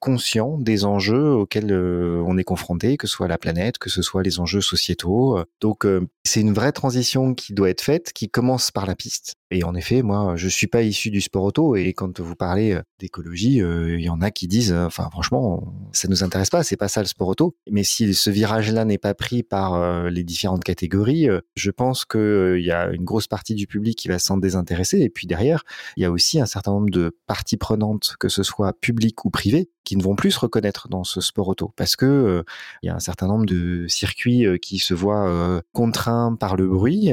conscient 0.00 0.58
des 0.58 0.84
enjeux 0.84 1.32
auxquels 1.32 1.72
on 1.72 2.36
est 2.36 2.44
confronté, 2.44 2.96
que 2.96 3.06
ce 3.06 3.14
soit 3.14 3.28
la 3.28 3.38
planète, 3.38 3.78
que 3.78 3.88
ce 3.88 4.02
soit 4.02 4.22
les 4.22 4.38
enjeux 4.38 4.60
sociétaux. 4.60 5.38
Donc 5.60 5.86
c'est 6.24 6.40
une 6.40 6.52
vraie 6.52 6.72
transition 6.72 7.34
qui 7.34 7.54
doit 7.54 7.70
être 7.70 7.80
faite, 7.80 8.12
qui 8.12 8.28
commence 8.28 8.70
par 8.70 8.86
la 8.86 8.94
piste, 8.94 9.36
Et 9.52 9.64
en 9.64 9.74
effet, 9.74 10.02
moi, 10.02 10.34
je 10.36 10.46
suis 10.46 10.68
pas 10.68 10.82
issu 10.82 11.10
du 11.10 11.20
sport 11.20 11.42
auto 11.42 11.74
et 11.74 11.92
quand 11.92 12.20
vous 12.20 12.36
parlez 12.36 12.72
euh, 12.72 12.82
d'écologie, 13.00 13.60
euh, 13.60 13.98
il 13.98 14.04
y 14.04 14.08
en 14.08 14.20
a 14.20 14.30
qui 14.30 14.46
disent, 14.46 14.72
euh, 14.72 14.86
enfin 14.86 15.08
franchement, 15.10 15.74
ça 15.92 16.06
nous 16.06 16.22
intéresse 16.22 16.50
pas, 16.50 16.62
c'est 16.62 16.76
pas 16.76 16.86
ça 16.86 17.00
le 17.00 17.08
sport 17.08 17.28
auto. 17.28 17.56
Mais 17.68 17.82
si 17.82 18.14
ce 18.14 18.30
virage-là 18.30 18.84
n'est 18.84 18.98
pas 18.98 19.14
pris 19.14 19.42
par 19.42 20.08
les 20.08 20.22
différentes 20.22 20.62
catégories, 20.62 21.28
je 21.56 21.70
pense 21.70 22.04
qu'il 22.04 22.62
y 22.62 22.70
a 22.70 22.90
une 22.90 23.04
grosse 23.04 23.26
partie 23.26 23.54
du 23.54 23.66
public 23.66 23.98
qui 23.98 24.08
va 24.08 24.18
s'en 24.18 24.36
désintéresser. 24.36 25.00
Et 25.00 25.08
puis 25.08 25.26
derrière, 25.26 25.64
il 25.96 26.02
y 26.02 26.06
a 26.06 26.10
aussi 26.10 26.40
un 26.40 26.46
certain 26.46 26.72
nombre 26.72 26.90
de 26.90 27.16
parties 27.26 27.56
prenantes, 27.56 28.14
que 28.20 28.28
ce 28.28 28.42
soit 28.42 28.72
publiques 28.80 29.24
ou 29.24 29.30
privées, 29.30 29.70
qui 29.84 29.96
ne 29.96 30.02
vont 30.02 30.14
plus 30.14 30.30
se 30.30 30.38
reconnaître 30.38 30.88
dans 30.88 31.02
ce 31.02 31.20
sport 31.20 31.48
auto 31.48 31.72
parce 31.74 31.96
que 31.96 32.44
il 32.82 32.86
y 32.86 32.90
a 32.90 32.94
un 32.94 33.00
certain 33.00 33.26
nombre 33.26 33.46
de 33.46 33.86
circuits 33.88 34.46
qui 34.60 34.78
se 34.78 34.94
voient 34.94 35.62
contraints 35.72 36.36
par 36.38 36.56
le 36.56 36.68
bruit, 36.68 37.10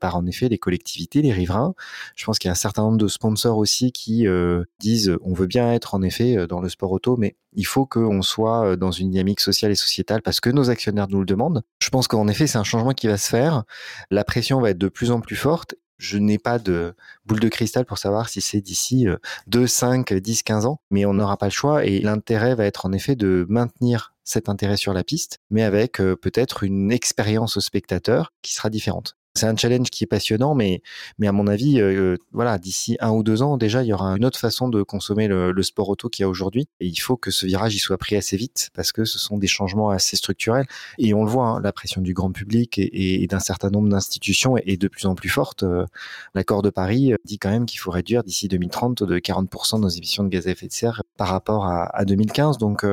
par 0.00 0.16
en 0.16 0.26
effet 0.26 0.48
les 0.48 0.58
collectivités, 0.58 1.22
les 1.22 1.32
riverains 1.32 1.53
je 2.14 2.24
pense 2.24 2.38
qu'il 2.38 2.48
y 2.48 2.50
a 2.50 2.52
un 2.52 2.56
certain 2.56 2.82
nombre 2.82 2.98
de 2.98 3.08
sponsors 3.08 3.58
aussi 3.58 3.92
qui 3.92 4.26
euh, 4.26 4.64
disent 4.78 5.16
on 5.22 5.32
veut 5.32 5.46
bien 5.46 5.72
être 5.72 5.94
en 5.94 6.02
effet 6.02 6.36
euh, 6.36 6.46
dans 6.46 6.60
le 6.60 6.68
sport 6.68 6.92
auto, 6.92 7.16
mais 7.16 7.36
il 7.54 7.66
faut 7.66 7.86
qu'on 7.86 8.22
soit 8.22 8.66
euh, 8.66 8.76
dans 8.76 8.90
une 8.90 9.10
dynamique 9.10 9.40
sociale 9.40 9.70
et 9.70 9.76
sociétale 9.76 10.22
parce 10.22 10.40
que 10.40 10.50
nos 10.50 10.70
actionnaires 10.70 11.08
nous 11.08 11.20
le 11.20 11.26
demandent. 11.26 11.62
Je 11.80 11.90
pense 11.90 12.08
qu'en 12.08 12.28
effet, 12.28 12.46
c'est 12.46 12.58
un 12.58 12.64
changement 12.64 12.92
qui 12.92 13.06
va 13.06 13.16
se 13.16 13.28
faire. 13.28 13.64
La 14.10 14.24
pression 14.24 14.60
va 14.60 14.70
être 14.70 14.78
de 14.78 14.88
plus 14.88 15.10
en 15.10 15.20
plus 15.20 15.36
forte. 15.36 15.74
Je 15.98 16.18
n'ai 16.18 16.38
pas 16.38 16.58
de 16.58 16.94
boule 17.24 17.40
de 17.40 17.48
cristal 17.48 17.84
pour 17.84 17.98
savoir 17.98 18.28
si 18.28 18.40
c'est 18.40 18.60
d'ici 18.60 19.06
2, 19.46 19.66
5, 19.66 20.12
10, 20.12 20.42
15 20.42 20.66
ans, 20.66 20.80
mais 20.90 21.06
on 21.06 21.14
n'aura 21.14 21.36
pas 21.36 21.46
le 21.46 21.52
choix 21.52 21.84
et 21.84 22.00
l'intérêt 22.00 22.56
va 22.56 22.64
être 22.64 22.84
en 22.84 22.92
effet 22.92 23.14
de 23.14 23.46
maintenir 23.48 24.12
cet 24.24 24.48
intérêt 24.48 24.76
sur 24.76 24.92
la 24.92 25.04
piste, 25.04 25.38
mais 25.50 25.62
avec 25.62 25.98
peut-être 25.98 26.64
une 26.64 26.90
expérience 26.90 27.56
au 27.56 27.60
spectateur 27.60 28.32
qui 28.42 28.54
sera 28.54 28.70
différente 28.70 29.14
c'est 29.36 29.46
un 29.46 29.56
challenge 29.56 29.90
qui 29.90 30.04
est 30.04 30.06
passionnant, 30.06 30.54
mais, 30.54 30.80
mais 31.18 31.26
à 31.26 31.32
mon 31.32 31.48
avis, 31.48 31.80
euh, 31.80 32.16
voilà, 32.32 32.56
d'ici 32.58 32.96
un 33.00 33.10
ou 33.10 33.24
deux 33.24 33.42
ans, 33.42 33.56
déjà, 33.56 33.82
il 33.82 33.88
y 33.88 33.92
aura 33.92 34.16
une 34.16 34.24
autre 34.24 34.38
façon 34.38 34.68
de 34.68 34.82
consommer 34.82 35.26
le, 35.26 35.62
sport 35.62 35.88
auto 35.88 36.08
qu'il 36.08 36.22
y 36.22 36.24
a 36.24 36.28
aujourd'hui. 36.28 36.68
Et 36.78 36.86
il 36.86 36.96
faut 36.96 37.16
que 37.16 37.30
ce 37.32 37.46
virage, 37.46 37.74
il 37.74 37.80
soit 37.80 37.98
pris 37.98 38.14
assez 38.16 38.36
vite 38.36 38.70
parce 38.74 38.92
que 38.92 39.04
ce 39.04 39.18
sont 39.18 39.38
des 39.38 39.46
changements 39.48 39.90
assez 39.90 40.16
structurels. 40.16 40.66
Et 40.98 41.14
on 41.14 41.24
le 41.24 41.30
voit, 41.30 41.46
hein, 41.46 41.60
la 41.60 41.72
pression 41.72 42.00
du 42.00 42.14
grand 42.14 42.30
public 42.30 42.78
et, 42.78 43.26
d'un 43.26 43.40
certain 43.40 43.70
nombre 43.70 43.88
d'institutions 43.88 44.56
est, 44.56 44.76
de 44.76 44.86
plus 44.86 45.06
en 45.06 45.14
plus 45.16 45.30
forte. 45.30 45.64
Euh, 45.64 45.84
l'accord 46.34 46.62
de 46.62 46.70
Paris 46.70 47.12
euh, 47.12 47.16
dit 47.24 47.38
quand 47.38 47.50
même 47.50 47.66
qu'il 47.66 47.80
faut 47.80 47.90
réduire 47.90 48.22
d'ici 48.22 48.46
2030 48.46 49.02
de 49.02 49.18
40% 49.18 49.80
nos 49.80 49.88
émissions 49.88 50.22
de 50.22 50.28
gaz 50.28 50.46
à 50.46 50.50
effet 50.50 50.68
de 50.68 50.72
serre 50.72 51.02
par 51.16 51.28
rapport 51.28 51.66
à, 51.66 52.04
2015. 52.04 52.58
Donc, 52.58 52.84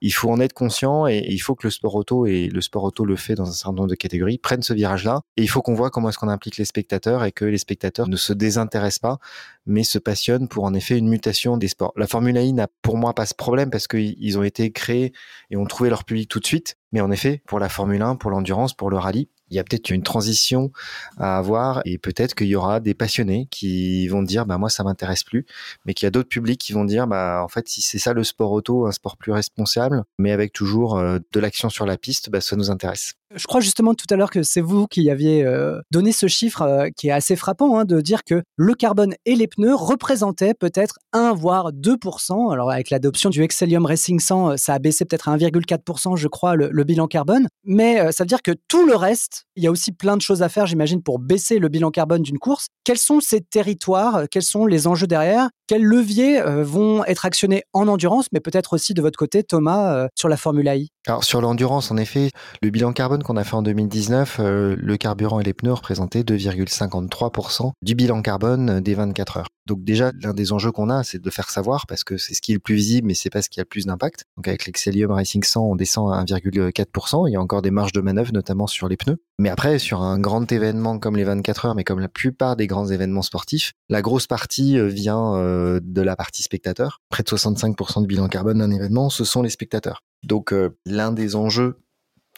il 0.00 0.10
faut 0.10 0.30
en 0.30 0.40
être 0.40 0.52
conscient 0.52 1.06
et, 1.06 1.18
et, 1.18 1.32
il 1.32 1.38
faut 1.38 1.54
que 1.54 1.66
le 1.66 1.70
sport 1.70 1.94
auto, 1.96 2.26
et 2.26 2.46
le 2.46 2.60
sport 2.60 2.84
auto 2.84 3.04
le 3.04 3.16
fait 3.16 3.34
dans 3.34 3.48
un 3.48 3.52
certain 3.52 3.74
nombre 3.74 3.88
de 3.88 3.94
catégories, 3.94 4.38
prennent 4.38 4.62
ce 4.62 4.72
virage-là. 4.72 5.20
Et 5.36 5.42
il 5.42 5.48
faut 5.48 5.62
qu'on 5.66 5.74
voit 5.74 5.90
comment 5.90 6.10
est-ce 6.10 6.18
qu'on 6.18 6.28
implique 6.28 6.58
les 6.58 6.64
spectateurs 6.64 7.24
et 7.24 7.32
que 7.32 7.44
les 7.44 7.58
spectateurs 7.58 8.06
ne 8.06 8.14
se 8.14 8.32
désintéressent 8.32 9.00
pas, 9.00 9.18
mais 9.66 9.82
se 9.82 9.98
passionnent 9.98 10.46
pour 10.46 10.62
en 10.62 10.74
effet 10.74 10.96
une 10.96 11.08
mutation 11.08 11.56
des 11.56 11.66
sports. 11.66 11.92
La 11.96 12.06
Formule 12.06 12.38
1 12.38 12.52
n'a 12.52 12.68
pour 12.82 12.96
moi 12.96 13.14
pas 13.14 13.26
ce 13.26 13.34
problème 13.34 13.68
parce 13.68 13.88
qu'ils 13.88 14.38
ont 14.38 14.44
été 14.44 14.70
créés 14.70 15.12
et 15.50 15.56
ont 15.56 15.66
trouvé 15.66 15.90
leur 15.90 16.04
public 16.04 16.28
tout 16.28 16.38
de 16.38 16.46
suite. 16.46 16.76
Mais 16.92 17.00
en 17.00 17.10
effet, 17.10 17.42
pour 17.48 17.58
la 17.58 17.68
Formule 17.68 18.00
1, 18.00 18.14
pour 18.14 18.30
l'endurance, 18.30 18.74
pour 18.74 18.90
le 18.90 18.96
rallye, 18.96 19.28
il 19.50 19.56
y 19.56 19.58
a 19.58 19.64
peut-être 19.64 19.90
une 19.90 20.04
transition 20.04 20.70
à 21.16 21.36
avoir 21.36 21.82
et 21.84 21.98
peut-être 21.98 22.34
qu'il 22.34 22.46
y 22.46 22.56
aura 22.56 22.78
des 22.78 22.94
passionnés 22.94 23.48
qui 23.50 24.08
vont 24.08 24.22
dire 24.22 24.46
bah 24.46 24.58
moi 24.58 24.68
ça 24.70 24.82
m'intéresse 24.82 25.22
plus 25.22 25.46
mais 25.84 25.94
qu'il 25.94 26.06
y 26.06 26.08
a 26.08 26.10
d'autres 26.10 26.28
publics 26.28 26.60
qui 26.60 26.72
vont 26.72 26.84
dire 26.84 27.06
bah 27.06 27.42
en 27.44 27.48
fait 27.48 27.68
si 27.68 27.80
c'est 27.80 27.98
ça 27.98 28.12
le 28.12 28.24
sport 28.24 28.50
auto 28.50 28.86
un 28.86 28.92
sport 28.92 29.16
plus 29.16 29.30
responsable 29.30 30.02
mais 30.18 30.32
avec 30.32 30.52
toujours 30.52 30.98
euh, 30.98 31.18
de 31.32 31.40
l'action 31.40 31.70
sur 31.70 31.86
la 31.86 31.96
piste 31.96 32.28
bah 32.28 32.40
ça 32.40 32.56
nous 32.56 32.70
intéresse 32.70 33.14
je 33.34 33.46
crois 33.46 33.60
justement 33.60 33.94
tout 33.94 34.06
à 34.10 34.16
l'heure 34.16 34.30
que 34.30 34.42
c'est 34.42 34.60
vous 34.60 34.86
qui 34.86 35.10
aviez 35.10 35.44
euh, 35.44 35.80
donné 35.90 36.12
ce 36.12 36.28
chiffre 36.28 36.62
euh, 36.62 36.88
qui 36.96 37.08
est 37.08 37.12
assez 37.12 37.36
frappant, 37.36 37.78
hein, 37.78 37.84
de 37.84 38.00
dire 38.00 38.24
que 38.24 38.42
le 38.56 38.74
carbone 38.74 39.14
et 39.24 39.34
les 39.34 39.48
pneus 39.48 39.74
représentaient 39.74 40.54
peut-être 40.54 40.98
1 41.12 41.32
voire 41.32 41.72
2%. 41.72 42.52
Alors 42.52 42.70
avec 42.70 42.90
l'adoption 42.90 43.30
du 43.30 43.42
Excellium 43.42 43.84
Racing 43.84 44.20
100, 44.20 44.56
ça 44.56 44.74
a 44.74 44.78
baissé 44.78 45.04
peut-être 45.04 45.28
à 45.28 45.36
1,4%, 45.36 46.16
je 46.16 46.28
crois, 46.28 46.54
le, 46.54 46.84
bilan 46.84 47.08
carbone. 47.08 47.48
Mais 47.64 48.12
ça 48.12 48.22
veut 48.22 48.28
dire 48.28 48.42
que 48.42 48.52
tout 48.68 48.86
le 48.86 48.94
reste, 48.94 49.44
il 49.56 49.64
y 49.64 49.66
a 49.66 49.70
aussi 49.72 49.90
plein 49.90 50.16
de 50.16 50.22
choses 50.22 50.42
à 50.42 50.48
faire, 50.48 50.66
j'imagine, 50.66 51.02
pour 51.02 51.18
baisser 51.18 51.58
le 51.58 51.68
bilan 51.68 51.90
carbone 51.90 52.22
d'une 52.22 52.38
course. 52.38 52.68
Quels 52.84 52.98
sont 52.98 53.20
ces 53.20 53.40
territoires 53.40 54.24
Quels 54.30 54.44
sont 54.44 54.66
les 54.66 54.86
enjeux 54.86 55.08
derrière? 55.08 55.48
Quels 55.66 55.82
leviers 55.82 56.40
vont 56.62 57.04
être 57.04 57.26
actionnés 57.26 57.64
en 57.72 57.88
endurance, 57.88 58.26
mais 58.32 58.38
peut-être 58.38 58.74
aussi 58.74 58.94
de 58.94 59.02
votre 59.02 59.18
côté, 59.18 59.42
Thomas, 59.42 60.06
sur 60.14 60.28
la 60.28 60.36
Formule 60.36 60.68
I? 60.68 60.90
Alors 61.06 61.22
sur 61.22 61.40
l'endurance, 61.40 61.92
en 61.92 61.96
effet, 61.96 62.30
le 62.62 62.70
bilan 62.70 62.92
carbone 62.92 63.22
qu'on 63.22 63.36
a 63.36 63.44
fait 63.44 63.54
en 63.54 63.62
2019, 63.62 64.38
euh, 64.40 64.76
le 64.76 64.96
carburant 64.96 65.38
et 65.38 65.44
les 65.44 65.54
pneus 65.54 65.74
représentaient 65.74 66.22
2,53% 66.22 67.70
du 67.80 67.94
bilan 67.94 68.22
carbone 68.22 68.80
des 68.80 68.94
24 68.94 69.36
heures. 69.36 69.48
Donc 69.66 69.82
déjà, 69.84 70.12
l'un 70.22 70.32
des 70.32 70.52
enjeux 70.52 70.72
qu'on 70.72 70.90
a, 70.90 71.02
c'est 71.02 71.18
de 71.18 71.30
faire 71.30 71.50
savoir 71.50 71.86
parce 71.86 72.04
que 72.04 72.16
c'est 72.16 72.34
ce 72.34 72.40
qui 72.40 72.52
est 72.52 72.54
le 72.54 72.60
plus 72.60 72.76
visible, 72.76 73.06
mais 73.06 73.14
c'est 73.14 73.30
pas 73.30 73.42
ce 73.42 73.50
qui 73.50 73.60
a 73.60 73.62
le 73.62 73.68
plus 73.68 73.86
d'impact. 73.86 74.24
Donc 74.36 74.48
avec 74.48 74.66
l'Excelium 74.66 75.10
Racing 75.10 75.42
100, 75.42 75.60
on 75.60 75.76
descend 75.76 76.12
à 76.12 76.22
1,4%. 76.22 77.28
Il 77.28 77.32
y 77.32 77.36
a 77.36 77.40
encore 77.40 77.62
des 77.62 77.70
marges 77.70 77.92
de 77.92 78.00
manœuvre, 78.00 78.32
notamment 78.32 78.66
sur 78.66 78.88
les 78.88 78.96
pneus. 78.96 79.18
Mais 79.38 79.48
après, 79.48 79.78
sur 79.78 80.02
un 80.02 80.18
grand 80.18 80.50
événement 80.50 80.98
comme 80.98 81.16
les 81.16 81.24
24 81.24 81.66
heures, 81.66 81.74
mais 81.74 81.84
comme 81.84 82.00
la 82.00 82.08
plupart 82.08 82.56
des 82.56 82.66
grands 82.66 82.86
événements 82.86 83.22
sportifs, 83.22 83.72
la 83.88 84.02
grosse 84.02 84.26
partie 84.26 84.78
euh, 84.78 84.86
vient 84.86 85.34
euh, 85.34 85.80
de 85.82 86.02
la 86.02 86.16
partie 86.16 86.42
spectateur. 86.42 87.00
Près 87.10 87.22
de 87.22 87.28
65% 87.28 88.02
du 88.02 88.06
bilan 88.06 88.28
carbone 88.28 88.58
d'un 88.58 88.70
événement, 88.70 89.10
ce 89.10 89.24
sont 89.24 89.42
les 89.42 89.50
spectateurs. 89.50 90.02
Donc 90.22 90.54
l'un 90.86 91.12
des 91.12 91.36
enjeux 91.36 91.78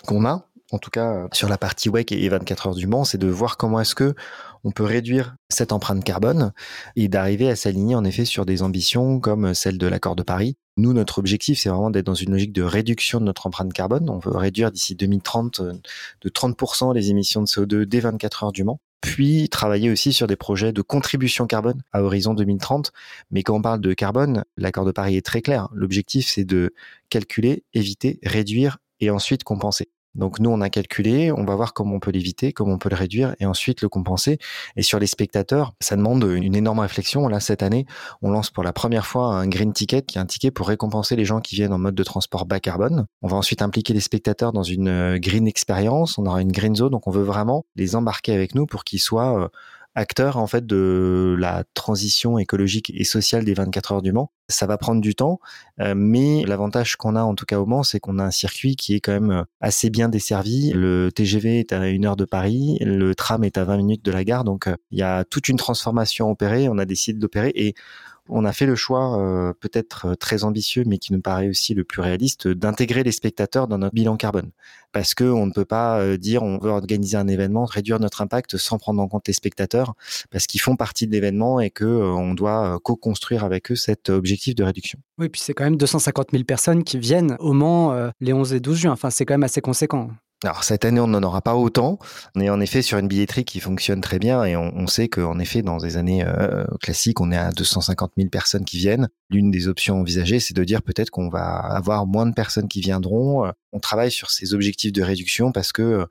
qu'on 0.07 0.25
a, 0.25 0.48
en 0.71 0.79
tout 0.79 0.91
cas 0.91 1.13
euh, 1.13 1.29
sur 1.33 1.49
la 1.49 1.59
partie 1.59 1.89
WEC 1.89 2.13
et 2.13 2.29
24 2.29 2.69
heures 2.69 2.75
du 2.75 2.87
Mans, 2.87 3.05
c'est 3.05 3.19
de 3.19 3.29
voir 3.29 3.57
comment 3.57 3.81
est-ce 3.81 3.95
que 3.95 4.15
on 4.65 4.71
peut 4.71 4.85
réduire 4.85 5.37
cette 5.49 5.73
empreinte 5.73 6.05
carbone 6.05 6.53
et 6.97 7.09
d'arriver 7.09 7.49
à 7.49 7.57
s'aligner 7.57 7.95
en 7.95 8.05
effet 8.05 8.25
sur 8.25 8.45
des 8.45 8.63
ambitions 8.63 9.21
comme 9.21 9.55
celle 9.55 9.79
de 9.79 9.87
l'accord 9.87 10.17
de 10.17 10.23
Paris. 10.23 10.57
Nous, 10.77 10.93
notre 10.93 11.19
objectif, 11.19 11.61
c'est 11.61 11.69
vraiment 11.69 11.91
d'être 11.91 12.07
dans 12.07 12.15
une 12.15 12.33
logique 12.33 12.53
de 12.53 12.63
réduction 12.63 13.21
de 13.21 13.25
notre 13.25 13.47
empreinte 13.47 13.73
carbone. 13.73 14.11
On 14.11 14.19
veut 14.19 14.37
réduire 14.37 14.71
d'ici 14.71 14.95
2030 14.95 15.61
euh, 15.61 15.73
de 16.23 16.29
30% 16.29 16.95
les 16.95 17.11
émissions 17.11 17.43
de 17.43 17.47
CO2 17.47 17.85
dès 17.85 18.01
24 18.01 18.45
heures 18.45 18.53
du 18.53 18.65
Mans 18.65 18.81
puis 19.01 19.49
travailler 19.49 19.91
aussi 19.91 20.13
sur 20.13 20.27
des 20.27 20.37
projets 20.37 20.73
de 20.73 20.83
contribution 20.83 21.47
carbone 21.47 21.83
à 21.93 22.03
horizon 22.03 22.35
2030. 22.35 22.93
Mais 23.31 23.43
quand 23.43 23.55
on 23.55 23.63
parle 23.63 23.81
de 23.81 23.95
carbone, 23.95 24.45
l'accord 24.57 24.85
de 24.85 24.93
Paris 24.93 25.17
est 25.17 25.25
très 25.25 25.41
clair. 25.41 25.69
L'objectif, 25.73 26.29
c'est 26.29 26.45
de 26.45 26.75
calculer, 27.09 27.65
éviter, 27.75 28.19
réduire 28.25 28.79
et 29.01 29.11
ensuite 29.11 29.45
compenser. 29.45 29.89
Donc 30.19 30.41
nous, 30.41 30.51
on 30.51 30.61
a 30.61 30.69
calculé, 30.69 31.33
on 31.33 31.45
va 31.45 31.55
voir 31.55 31.73
comment 31.73 31.95
on 31.95 32.01
peut 32.01 32.11
l'éviter, 32.11 32.53
comment 32.53 32.75
on 32.75 32.79
peut 32.79 32.91
le 32.91 32.97
réduire 32.97 33.35
et 33.41 33.47
ensuite 33.47 33.83
le 33.83 33.89
compenser. 33.89 34.39
Et 34.77 34.83
sur 34.83 34.99
les 34.99 35.07
spectateurs, 35.07 35.73
ça 35.81 35.97
demande 35.97 36.25
une 36.25 36.55
énorme 36.55 36.81
réflexion. 36.81 37.29
Là, 37.29 37.41
cette 37.41 37.63
année, 37.63 37.87
on 38.21 38.31
lance 38.31 38.51
pour 38.51 38.65
la 38.65 38.73
première 38.73 39.07
fois 39.07 39.35
un 39.35 39.47
green 39.47 39.73
ticket, 39.73 40.03
qui 40.03 40.19
est 40.19 40.21
un 40.21 40.27
ticket 40.27 40.51
pour 40.51 40.69
récompenser 40.69 41.17
les 41.17 41.25
gens 41.25 41.41
qui 41.41 41.55
viennent 41.55 41.73
en 41.73 41.79
mode 41.79 41.95
de 41.95 42.03
transport 42.03 42.45
bas 42.45 42.61
carbone. 42.61 43.07
On 43.23 43.29
va 43.29 43.37
ensuite 43.37 43.63
impliquer 43.63 43.95
les 43.95 44.01
spectateurs 44.01 44.53
dans 44.53 44.63
une 44.63 44.89
euh, 44.89 45.19
green 45.19 45.47
expérience. 45.47 46.19
On 46.19 46.27
aura 46.27 46.43
une 46.43 46.53
green 46.53 46.75
zone, 46.75 46.91
donc 46.91 47.07
on 47.07 47.11
veut 47.11 47.23
vraiment 47.23 47.65
les 47.77 47.97
embarquer 47.97 48.33
avec 48.33 48.55
nous 48.55 48.67
pour 48.67 48.85
qu'ils 48.85 49.01
soient 49.01 49.45
euh, 49.45 49.49
acteur 49.99 50.37
en 50.37 50.47
fait 50.47 50.65
de 50.65 51.35
la 51.39 51.65
transition 51.75 52.39
écologique 52.39 52.93
et 52.95 53.05
sociale 53.05 53.45
des 53.45 53.55
24 53.55 53.93
heures 53.93 54.03
du 54.03 54.13
Mans. 54.13 54.31
Ça 54.49 54.67
va 54.67 54.79
prendre 54.79 55.01
du 55.01 55.15
temps, 55.15 55.41
euh, 55.81 55.95
mais 55.97 56.45
l'avantage 56.47 56.97
qu'on 56.97 57.17
a 57.17 57.23
en 57.23 57.35
tout 57.35 57.45
cas 57.45 57.59
au 57.59 57.67
Mans, 57.67 57.83
c'est 57.83 58.01
qu'on 58.01 58.19
a 58.19 58.25
un 58.25 58.31
circuit 58.31 58.77
qui 58.77 58.95
est 58.95 59.01
quand 59.01 59.13
même 59.13 59.31
euh, 59.31 59.43
assez 59.61 59.91
bien 59.91 60.09
desservi. 60.09 60.73
Le 60.73 61.11
TGV 61.13 61.59
est 61.59 61.73
à 61.73 61.89
une 61.89 62.07
heure 62.07 62.17
de 62.17 62.25
Paris, 62.25 62.79
le 62.81 63.15
tram 63.15 63.45
est 63.45 63.59
à 63.59 63.65
20 63.65 63.77
minutes 63.77 64.05
de 64.05 64.13
la 64.13 64.25
gare, 64.25 64.45
donc 64.45 64.69
euh, 64.69 64.77
il 64.91 64.99
y 64.99 65.03
a 65.03 65.25
toute 65.25 65.49
une 65.49 65.57
transformation 65.57 66.31
opérée. 66.31 66.69
On 66.69 66.79
a 66.79 66.85
décidé 66.85 67.19
d'opérer 67.19 67.53
et 67.57 67.75
on 68.29 68.45
a 68.45 68.53
fait 68.53 68.67
le 68.67 68.75
choix 68.75 69.19
euh, 69.19 69.53
peut-être 69.59 70.07
euh, 70.07 70.15
très 70.15 70.45
ambitieux, 70.45 70.85
mais 70.87 70.99
qui 70.99 71.13
nous 71.13 71.21
paraît 71.21 71.49
aussi 71.49 71.75
le 71.75 71.85
plus 71.85 72.01
réaliste, 72.01 72.49
d'intégrer 72.49 73.03
les 73.03 73.13
spectateurs 73.13 73.69
dans 73.69 73.79
notre 73.79 73.95
bilan 73.95 74.17
carbone. 74.17 74.51
Parce 74.93 75.15
que 75.15 75.25
on 75.25 75.47
ne 75.47 75.53
peut 75.53 75.65
pas 75.65 76.01
euh, 76.01 76.17
dire 76.17 76.43
on 76.43 76.59
veut 76.59 76.71
organiser 76.71 77.17
un 77.17 77.29
événement, 77.29 77.65
réduire 77.65 78.01
notre 78.01 78.23
impact 78.23 78.57
sans 78.57 78.79
prendre 78.79 79.03
en 79.03 79.09
compte 79.09 79.27
les 79.27 79.35
spectateurs, 79.35 79.95
parce 80.31 80.47
qu'ils 80.47 80.61
font 80.61 80.77
partie 80.77 81.07
de 81.07 81.13
l'événement 81.13 81.61
et 81.61 81.71
que 81.71 81.85
on 81.85 82.35
doit 82.35 82.79
co-construire 82.83 83.45
avec 83.45 83.71
eux 83.71 83.77
cet 83.77 84.09
objectif 84.09 84.55
de 84.55 84.65
réduction. 84.65 84.99
Oui, 85.19 85.29
puis 85.29 85.41
c'est 85.41 85.55
quand 85.55 85.65
même 85.65 85.77
250 85.77 86.29
000 86.33 86.45
personnes 86.45 86.85
qui 86.85 86.99
viennent 86.99 87.37
au 87.39 87.53
Mans 87.53 88.13
les 88.21 88.33
11 88.33 88.55
et 88.55 88.61
12 88.61 88.77
juin. 88.79 88.93
Enfin, 88.93 89.11
c'est 89.11 89.25
quand 89.25 89.35
même 89.35 89.43
assez 89.43 89.61
conséquent. 89.61 90.11
Alors 90.45 90.63
cette 90.63 90.85
année, 90.85 91.01
on 91.01 91.09
n'en 91.09 91.23
aura 91.25 91.43
pas 91.43 91.57
autant. 91.57 91.99
On 92.37 92.41
est 92.41 92.49
en 92.49 92.61
effet 92.61 92.81
sur 92.81 92.99
une 92.99 93.09
billetterie 93.09 93.45
qui 93.45 93.59
fonctionne 93.59 94.01
très 94.01 94.21
bien 94.21 94.45
et 94.45 94.57
on, 94.57 94.87
sait 94.87 95.09
qu'en 95.09 95.41
effet, 95.41 95.63
dans 95.63 95.79
des 95.79 95.97
années 95.97 96.25
euh, 96.25 96.65
classiques, 96.81 97.21
on 97.21 97.33
est 97.33 97.37
à 97.37 97.51
250 97.51 98.13
000 98.17 98.29
personnes 98.31 98.65
qui 98.65 98.79
viennent. 98.79 99.09
L'une 99.31 99.51
des 99.51 99.67
options 99.67 99.99
envisagées, 99.99 100.39
c'est 100.39 100.55
de 100.55 100.63
dire 100.63 100.83
peut-être 100.83 101.11
qu'on 101.11 101.29
va 101.29 101.57
avoir 101.57 102.07
moins 102.07 102.25
de 102.25 102.35
personnes 102.35 102.69
qui 102.69 102.81
viendront. 102.81 103.51
On 103.73 103.81
travaille 103.81 104.13
sur 104.13 104.31
ces 104.31 104.55
objectifs 104.55 104.93
de 104.93 105.03
réduction 105.03 105.51
parce 105.51 105.73
que 105.73 106.07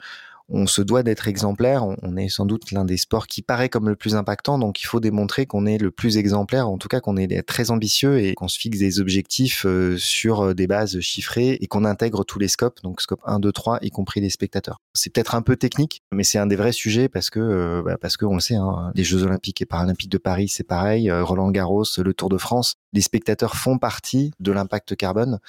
on 0.50 0.66
se 0.68 0.82
doit 0.82 1.04
d'être 1.04 1.28
exemplaire. 1.28 1.86
On, 1.86 2.18
est 2.18 2.30
sans 2.30 2.46
doute 2.46 2.72
l'un 2.72 2.86
des 2.86 2.98
sports 2.98 3.28
qui 3.28 3.42
paraît 3.42 3.70
comme 3.70 3.90
le 3.90 3.96
plus 3.96 4.16
impactant, 4.16 4.58
donc 4.58 4.82
il 4.82 4.86
faut 4.86 5.00
démontrer 5.00 5.46
qu'on 5.46 5.66
est 5.66 5.78
le 5.78 5.92
plus 5.92 6.18
exemplaire, 6.18 6.68
en 6.68 6.78
tout 6.78 6.88
cas 6.88 7.00
qu'on 7.00 7.18
est 7.18 7.44
très 7.44 7.70
ambitieux 7.70 8.20
et 8.20 8.34
qu'on 8.34 8.48
se 8.48 8.58
fixe 8.58 8.80
des 8.80 9.00
objectifs 9.00 9.66
euh, 9.66 9.98
sur 9.98 10.42
euh, 10.42 10.54
des 10.54 10.68
bases 10.68 11.00
chiffrées 11.00 11.58
et 11.62 11.68
qu'on 11.68 11.86
intègre 11.86 12.24
tous 12.24 12.40
les 12.40 12.48
scopes, 12.48 12.82
donc 12.82 13.02
scope 13.02 13.22
1, 13.26 13.40
2, 13.40 13.52
3, 13.52 13.80
y 13.82 13.90
compris 13.90 14.22
les 14.22 14.30
spectateurs. 14.30 14.82
C'est 14.94 15.12
peut-être 15.12 15.36
un 15.36 15.42
peu 15.42 15.58
technique, 15.58 16.02
mais 16.12 16.24
c'est 16.24 16.38
un 16.38 16.48
des 16.48 16.56
vrais 16.56 16.72
sujets 16.72 17.10
parce 17.10 17.30
que 17.30 17.40
euh, 17.40 17.84
bah, 17.84 17.98
parce 18.00 18.18
qu'on 18.18 18.36
le 18.36 18.42
sait, 18.42 18.56
hein, 18.56 18.92
les 18.96 19.04
Jeux 19.04 19.24
Olympiques 19.24 19.62
et 19.62 19.66
Paralympiques 19.66 20.12
de 20.12 20.18
Paris, 20.18 20.48
c'est 20.48 20.64
pareil, 20.64 21.12
Roland 21.12 21.52
Garros, 21.52 21.86
le 21.98 22.14
Tour 22.14 22.30
de 22.30 22.38
France, 22.38 22.76
les 22.94 23.02
spectateurs 23.02 23.56
font 23.56 23.78
partie 23.78 24.32
de 24.40 24.52
l'impact 24.52 24.96
carbone. 24.96 25.40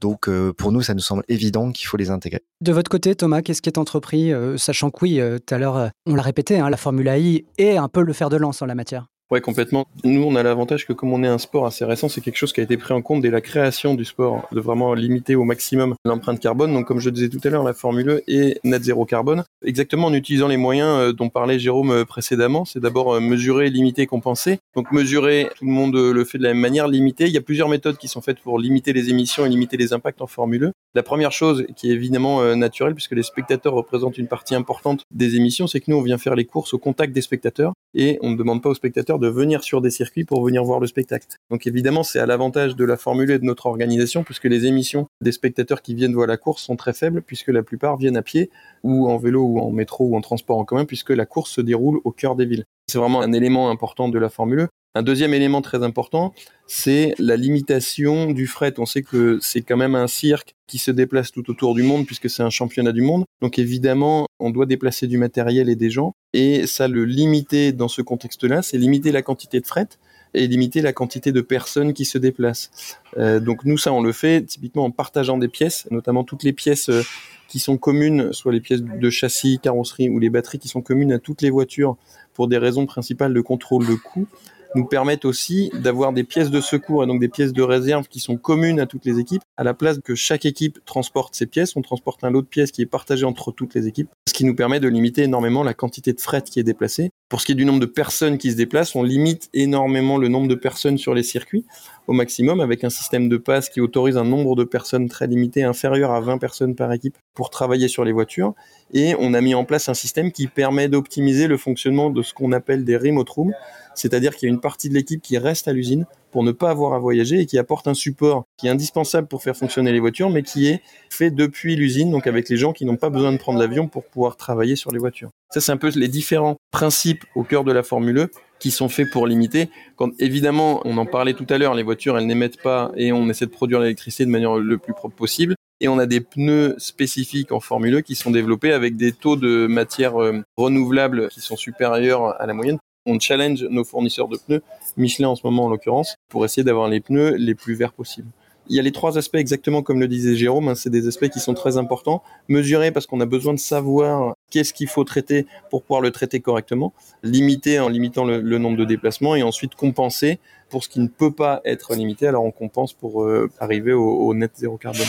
Donc 0.00 0.28
pour 0.56 0.72
nous, 0.72 0.82
ça 0.82 0.94
nous 0.94 1.00
semble 1.00 1.22
évident 1.28 1.70
qu'il 1.70 1.86
faut 1.86 1.96
les 1.96 2.10
intégrer. 2.10 2.42
De 2.60 2.72
votre 2.72 2.90
côté, 2.90 3.14
Thomas, 3.14 3.42
qu'est-ce 3.42 3.62
qui 3.62 3.68
est 3.68 3.78
entrepris, 3.78 4.32
sachant 4.56 4.90
que 4.90 4.98
oui, 5.02 5.20
tout 5.46 5.54
à 5.54 5.58
l'heure, 5.58 5.90
on 6.06 6.14
l'a 6.14 6.22
répété, 6.22 6.58
hein, 6.58 6.70
la 6.70 6.76
Formule 6.76 7.08
AI 7.08 7.44
est 7.58 7.76
un 7.76 7.88
peu 7.88 8.02
le 8.02 8.12
fer 8.12 8.30
de 8.30 8.36
lance 8.36 8.62
en 8.62 8.66
la 8.66 8.74
matière. 8.74 9.06
Ouais, 9.30 9.42
complètement. 9.42 9.86
Nous, 10.04 10.22
on 10.22 10.36
a 10.36 10.42
l'avantage 10.42 10.86
que 10.86 10.94
comme 10.94 11.12
on 11.12 11.22
est 11.22 11.28
un 11.28 11.36
sport 11.36 11.66
assez 11.66 11.84
récent, 11.84 12.08
c'est 12.08 12.22
quelque 12.22 12.38
chose 12.38 12.54
qui 12.54 12.60
a 12.60 12.62
été 12.62 12.78
pris 12.78 12.94
en 12.94 13.02
compte 13.02 13.20
dès 13.20 13.28
la 13.28 13.42
création 13.42 13.94
du 13.94 14.06
sport, 14.06 14.48
de 14.52 14.60
vraiment 14.60 14.94
limiter 14.94 15.34
au 15.36 15.44
maximum 15.44 15.96
l'empreinte 16.06 16.40
carbone. 16.40 16.72
Donc, 16.72 16.86
comme 16.86 16.98
je 16.98 17.10
disais 17.10 17.28
tout 17.28 17.40
à 17.44 17.50
l'heure, 17.50 17.62
la 17.62 17.74
Formule 17.74 18.08
E 18.08 18.22
est 18.26 18.58
net 18.64 18.82
zéro 18.82 19.04
carbone. 19.04 19.44
Exactement 19.62 20.06
en 20.06 20.14
utilisant 20.14 20.48
les 20.48 20.56
moyens 20.56 20.88
euh, 20.88 21.12
dont 21.12 21.28
parlait 21.28 21.58
Jérôme 21.58 21.90
euh, 21.90 22.04
précédemment. 22.06 22.64
C'est 22.64 22.80
d'abord 22.80 23.16
euh, 23.16 23.20
mesurer, 23.20 23.68
limiter, 23.68 24.06
compenser. 24.06 24.60
Donc, 24.74 24.92
mesurer, 24.92 25.50
tout 25.58 25.66
le 25.66 25.72
monde 25.72 25.94
le 25.94 26.24
fait 26.24 26.38
de 26.38 26.44
la 26.44 26.54
même 26.54 26.62
manière, 26.62 26.88
limiter. 26.88 27.26
Il 27.26 27.32
y 27.32 27.38
a 27.38 27.42
plusieurs 27.42 27.68
méthodes 27.68 27.98
qui 27.98 28.08
sont 28.08 28.22
faites 28.22 28.40
pour 28.40 28.58
limiter 28.58 28.94
les 28.94 29.10
émissions 29.10 29.44
et 29.44 29.50
limiter 29.50 29.76
les 29.76 29.92
impacts 29.92 30.22
en 30.22 30.26
Formule 30.26 30.64
E. 30.64 30.72
La 30.98 31.04
première 31.04 31.30
chose 31.30 31.64
qui 31.76 31.92
est 31.92 31.94
évidemment 31.94 32.56
naturelle, 32.56 32.92
puisque 32.92 33.12
les 33.12 33.22
spectateurs 33.22 33.72
représentent 33.72 34.18
une 34.18 34.26
partie 34.26 34.56
importante 34.56 35.04
des 35.12 35.36
émissions, 35.36 35.68
c'est 35.68 35.78
que 35.78 35.92
nous, 35.92 35.96
on 35.96 36.02
vient 36.02 36.18
faire 36.18 36.34
les 36.34 36.44
courses 36.44 36.74
au 36.74 36.78
contact 36.78 37.12
des 37.12 37.20
spectateurs 37.20 37.72
et 37.94 38.18
on 38.20 38.30
ne 38.30 38.36
demande 38.36 38.64
pas 38.64 38.70
aux 38.70 38.74
spectateurs 38.74 39.20
de 39.20 39.28
venir 39.28 39.62
sur 39.62 39.80
des 39.80 39.92
circuits 39.92 40.24
pour 40.24 40.44
venir 40.44 40.64
voir 40.64 40.80
le 40.80 40.88
spectacle. 40.88 41.28
Donc 41.52 41.68
évidemment, 41.68 42.02
c'est 42.02 42.18
à 42.18 42.26
l'avantage 42.26 42.74
de 42.74 42.84
la 42.84 42.96
Formule 42.96 43.30
et 43.30 43.38
de 43.38 43.44
notre 43.44 43.66
organisation 43.66 44.24
puisque 44.24 44.46
les 44.46 44.66
émissions 44.66 45.06
des 45.20 45.30
spectateurs 45.30 45.82
qui 45.82 45.94
viennent 45.94 46.14
voir 46.14 46.26
la 46.26 46.36
course 46.36 46.64
sont 46.64 46.74
très 46.74 46.94
faibles 46.94 47.22
puisque 47.22 47.50
la 47.50 47.62
plupart 47.62 47.96
viennent 47.96 48.16
à 48.16 48.22
pied 48.22 48.50
ou 48.82 49.08
en 49.08 49.18
vélo 49.18 49.44
ou 49.44 49.60
en 49.60 49.70
métro 49.70 50.04
ou 50.04 50.16
en 50.16 50.20
transport 50.20 50.58
en 50.58 50.64
commun 50.64 50.84
puisque 50.84 51.10
la 51.10 51.26
course 51.26 51.52
se 51.52 51.60
déroule 51.60 52.00
au 52.02 52.10
cœur 52.10 52.34
des 52.34 52.44
villes. 52.44 52.64
C'est 52.88 52.98
vraiment 52.98 53.20
un 53.20 53.32
élément 53.32 53.70
important 53.70 54.08
de 54.08 54.18
la 54.18 54.30
Formule 54.30 54.66
un 54.98 55.02
deuxième 55.02 55.32
élément 55.32 55.62
très 55.62 55.84
important, 55.84 56.34
c'est 56.66 57.14
la 57.20 57.36
limitation 57.36 58.32
du 58.32 58.48
fret. 58.48 58.74
On 58.78 58.84
sait 58.84 59.02
que 59.02 59.38
c'est 59.40 59.62
quand 59.62 59.76
même 59.76 59.94
un 59.94 60.08
cirque 60.08 60.56
qui 60.66 60.78
se 60.78 60.90
déplace 60.90 61.30
tout 61.30 61.48
autour 61.50 61.76
du 61.76 61.84
monde 61.84 62.04
puisque 62.04 62.28
c'est 62.28 62.42
un 62.42 62.50
championnat 62.50 62.90
du 62.90 63.00
monde. 63.00 63.24
Donc 63.40 63.60
évidemment, 63.60 64.26
on 64.40 64.50
doit 64.50 64.66
déplacer 64.66 65.06
du 65.06 65.16
matériel 65.16 65.68
et 65.68 65.76
des 65.76 65.88
gens. 65.88 66.14
Et 66.32 66.66
ça, 66.66 66.88
le 66.88 67.04
limiter 67.04 67.70
dans 67.70 67.86
ce 67.86 68.02
contexte-là, 68.02 68.60
c'est 68.62 68.76
limiter 68.76 69.12
la 69.12 69.22
quantité 69.22 69.60
de 69.60 69.66
fret 69.66 69.86
et 70.34 70.48
limiter 70.48 70.82
la 70.82 70.92
quantité 70.92 71.30
de 71.30 71.42
personnes 71.42 71.92
qui 71.92 72.04
se 72.04 72.18
déplacent. 72.18 72.98
Euh, 73.18 73.38
donc 73.38 73.64
nous, 73.64 73.78
ça, 73.78 73.92
on 73.92 74.02
le 74.02 74.10
fait 74.10 74.42
typiquement 74.42 74.84
en 74.84 74.90
partageant 74.90 75.38
des 75.38 75.48
pièces, 75.48 75.86
notamment 75.92 76.24
toutes 76.24 76.42
les 76.42 76.52
pièces 76.52 76.88
euh, 76.88 77.02
qui 77.46 77.60
sont 77.60 77.78
communes, 77.78 78.32
soit 78.32 78.52
les 78.52 78.60
pièces 78.60 78.82
de 78.82 79.10
châssis, 79.10 79.60
carrosserie 79.62 80.08
ou 80.08 80.18
les 80.18 80.28
batteries 80.28 80.58
qui 80.58 80.68
sont 80.68 80.82
communes 80.82 81.12
à 81.12 81.20
toutes 81.20 81.40
les 81.40 81.50
voitures 81.50 81.96
pour 82.34 82.48
des 82.48 82.58
raisons 82.58 82.84
principales 82.84 83.32
de 83.32 83.40
contrôle 83.40 83.86
de 83.86 83.94
coût 83.94 84.26
nous 84.74 84.84
permettent 84.84 85.24
aussi 85.24 85.70
d'avoir 85.74 86.12
des 86.12 86.24
pièces 86.24 86.50
de 86.50 86.60
secours 86.60 87.04
et 87.04 87.06
donc 87.06 87.20
des 87.20 87.28
pièces 87.28 87.52
de 87.52 87.62
réserve 87.62 88.08
qui 88.08 88.20
sont 88.20 88.36
communes 88.36 88.80
à 88.80 88.86
toutes 88.86 89.04
les 89.04 89.18
équipes. 89.18 89.42
À 89.56 89.64
la 89.64 89.74
place 89.74 89.98
que 90.04 90.14
chaque 90.14 90.46
équipe 90.46 90.84
transporte 90.84 91.34
ses 91.34 91.46
pièces, 91.46 91.76
on 91.76 91.82
transporte 91.82 92.24
un 92.24 92.30
lot 92.30 92.42
de 92.42 92.46
pièces 92.46 92.72
qui 92.72 92.82
est 92.82 92.86
partagé 92.86 93.24
entre 93.24 93.52
toutes 93.52 93.74
les 93.74 93.86
équipes, 93.86 94.10
ce 94.28 94.34
qui 94.34 94.44
nous 94.44 94.54
permet 94.54 94.80
de 94.80 94.88
limiter 94.88 95.22
énormément 95.22 95.62
la 95.62 95.74
quantité 95.74 96.12
de 96.12 96.20
fret 96.20 96.42
qui 96.42 96.60
est 96.60 96.64
déplacée. 96.64 97.10
Pour 97.28 97.42
ce 97.42 97.46
qui 97.46 97.52
est 97.52 97.56
du 97.56 97.66
nombre 97.66 97.80
de 97.80 97.86
personnes 97.86 98.38
qui 98.38 98.50
se 98.50 98.56
déplacent, 98.56 98.94
on 98.94 99.02
limite 99.02 99.50
énormément 99.52 100.16
le 100.16 100.28
nombre 100.28 100.48
de 100.48 100.54
personnes 100.54 100.96
sur 100.96 101.12
les 101.12 101.22
circuits 101.22 101.66
au 102.06 102.14
maximum 102.14 102.60
avec 102.60 102.84
un 102.84 102.90
système 102.90 103.28
de 103.28 103.36
passe 103.36 103.68
qui 103.68 103.82
autorise 103.82 104.16
un 104.16 104.24
nombre 104.24 104.56
de 104.56 104.64
personnes 104.64 105.10
très 105.10 105.26
limité, 105.26 105.62
inférieur 105.62 106.10
à 106.12 106.22
20 106.22 106.38
personnes 106.38 106.74
par 106.74 106.90
équipe 106.90 107.18
pour 107.34 107.50
travailler 107.50 107.86
sur 107.86 108.02
les 108.02 108.12
voitures. 108.12 108.54
Et 108.94 109.14
on 109.18 109.34
a 109.34 109.42
mis 109.42 109.54
en 109.54 109.66
place 109.66 109.90
un 109.90 109.94
système 109.94 110.32
qui 110.32 110.46
permet 110.46 110.88
d'optimiser 110.88 111.48
le 111.48 111.58
fonctionnement 111.58 112.08
de 112.08 112.22
ce 112.22 112.32
qu'on 112.32 112.50
appelle 112.52 112.86
des 112.86 112.96
remote 112.96 113.28
rooms, 113.28 113.52
c'est-à-dire 113.94 114.34
qu'il 114.34 114.48
y 114.48 114.50
a 114.50 114.54
une 114.54 114.60
partie 114.60 114.88
de 114.88 114.94
l'équipe 114.94 115.20
qui 115.20 115.36
reste 115.36 115.68
à 115.68 115.74
l'usine 115.74 116.06
pour 116.30 116.44
ne 116.44 116.52
pas 116.52 116.70
avoir 116.70 116.94
à 116.94 116.98
voyager 116.98 117.40
et 117.40 117.46
qui 117.46 117.58
apporte 117.58 117.88
un 117.88 117.94
support 117.94 118.44
qui 118.56 118.68
est 118.68 118.70
indispensable 118.70 119.28
pour 119.28 119.42
faire 119.42 119.56
fonctionner 119.56 119.92
les 119.92 120.00
voitures, 120.00 120.30
mais 120.30 120.42
qui 120.42 120.68
est 120.68 120.80
fait 121.10 121.30
depuis 121.30 121.76
l'usine, 121.76 122.10
donc 122.10 122.26
avec 122.26 122.48
les 122.48 122.56
gens 122.56 122.72
qui 122.72 122.86
n'ont 122.86 122.96
pas 122.96 123.10
besoin 123.10 123.32
de 123.32 123.38
prendre 123.38 123.58
l'avion 123.58 123.86
pour 123.86 124.04
pouvoir 124.04 124.38
travailler 124.38 124.76
sur 124.76 124.92
les 124.92 124.98
voitures. 124.98 125.30
Ça, 125.50 125.60
c'est 125.60 125.72
un 125.72 125.76
peu 125.76 125.90
les 125.94 126.08
différents 126.08 126.56
principes 126.70 127.24
au 127.34 127.42
cœur 127.42 127.64
de 127.64 127.72
la 127.72 127.82
Formule 127.82 128.18
E 128.18 128.30
qui 128.58 128.70
sont 128.70 128.88
faits 128.88 129.10
pour 129.10 129.26
limiter. 129.26 129.70
Quand 129.96 130.10
évidemment, 130.18 130.80
on 130.84 130.98
en 130.98 131.06
parlait 131.06 131.34
tout 131.34 131.46
à 131.48 131.58
l'heure, 131.58 131.74
les 131.74 131.82
voitures 131.82 132.18
elles 132.18 132.26
n'émettent 132.26 132.60
pas 132.60 132.90
et 132.96 133.12
on 133.12 133.28
essaie 133.28 133.46
de 133.46 133.50
produire 133.50 133.80
l'électricité 133.80 134.26
de 134.26 134.30
manière 134.30 134.56
le 134.56 134.78
plus 134.78 134.94
propre 134.94 135.14
possible. 135.14 135.54
Et 135.80 135.86
on 135.86 135.98
a 135.98 136.06
des 136.06 136.20
pneus 136.20 136.74
spécifiques 136.78 137.52
en 137.52 137.60
Formule 137.60 137.96
E 137.96 138.00
qui 138.00 138.16
sont 138.16 138.32
développés 138.32 138.72
avec 138.72 138.96
des 138.96 139.12
taux 139.12 139.36
de 139.36 139.68
matière 139.68 140.20
euh, 140.20 140.42
renouvelable 140.56 141.28
qui 141.28 141.40
sont 141.40 141.56
supérieurs 141.56 142.40
à 142.40 142.46
la 142.46 142.52
moyenne 142.52 142.78
on 143.08 143.18
challenge 143.18 143.64
nos 143.64 143.84
fournisseurs 143.84 144.28
de 144.28 144.36
pneus, 144.36 144.62
Michelin 144.96 145.28
en 145.28 145.34
ce 145.34 145.40
moment 145.44 145.64
en 145.64 145.68
l'occurrence, 145.68 146.16
pour 146.28 146.44
essayer 146.44 146.62
d'avoir 146.62 146.88
les 146.88 147.00
pneus 147.00 147.36
les 147.36 147.54
plus 147.54 147.74
verts 147.74 147.92
possibles. 147.92 148.28
Il 148.68 148.76
y 148.76 148.78
a 148.78 148.82
les 148.82 148.92
trois 148.92 149.16
aspects 149.16 149.36
exactement 149.36 149.82
comme 149.82 149.98
le 149.98 150.08
disait 150.08 150.36
Jérôme, 150.36 150.68
hein, 150.68 150.74
c'est 150.74 150.90
des 150.90 151.06
aspects 151.08 151.28
qui 151.28 151.40
sont 151.40 151.54
très 151.54 151.78
importants. 151.78 152.22
Mesurer 152.48 152.92
parce 152.92 153.06
qu'on 153.06 153.20
a 153.20 153.26
besoin 153.26 153.54
de 153.54 153.58
savoir 153.58 154.34
qu'est-ce 154.50 154.72
qu'il 154.72 154.88
faut 154.88 155.04
traiter 155.04 155.46
pour 155.70 155.82
pouvoir 155.82 156.00
le 156.00 156.10
traiter 156.10 156.40
correctement. 156.40 156.92
Limiter 157.22 157.80
en 157.80 157.88
limitant 157.88 158.24
le, 158.24 158.58
nombre 158.58 158.76
de 158.76 158.84
déplacements 158.84 159.34
et 159.36 159.42
ensuite 159.42 159.74
compenser 159.74 160.38
pour 160.70 160.84
ce 160.84 160.88
qui 160.88 161.00
ne 161.00 161.08
peut 161.08 161.32
pas 161.32 161.60
être 161.64 161.94
limité. 161.94 162.26
Alors 162.26 162.44
on 162.44 162.50
compense 162.50 162.92
pour 162.92 163.24
euh, 163.24 163.50
arriver 163.58 163.92
au 163.92 164.34
net 164.34 164.52
zéro 164.56 164.76
carbone. 164.76 165.06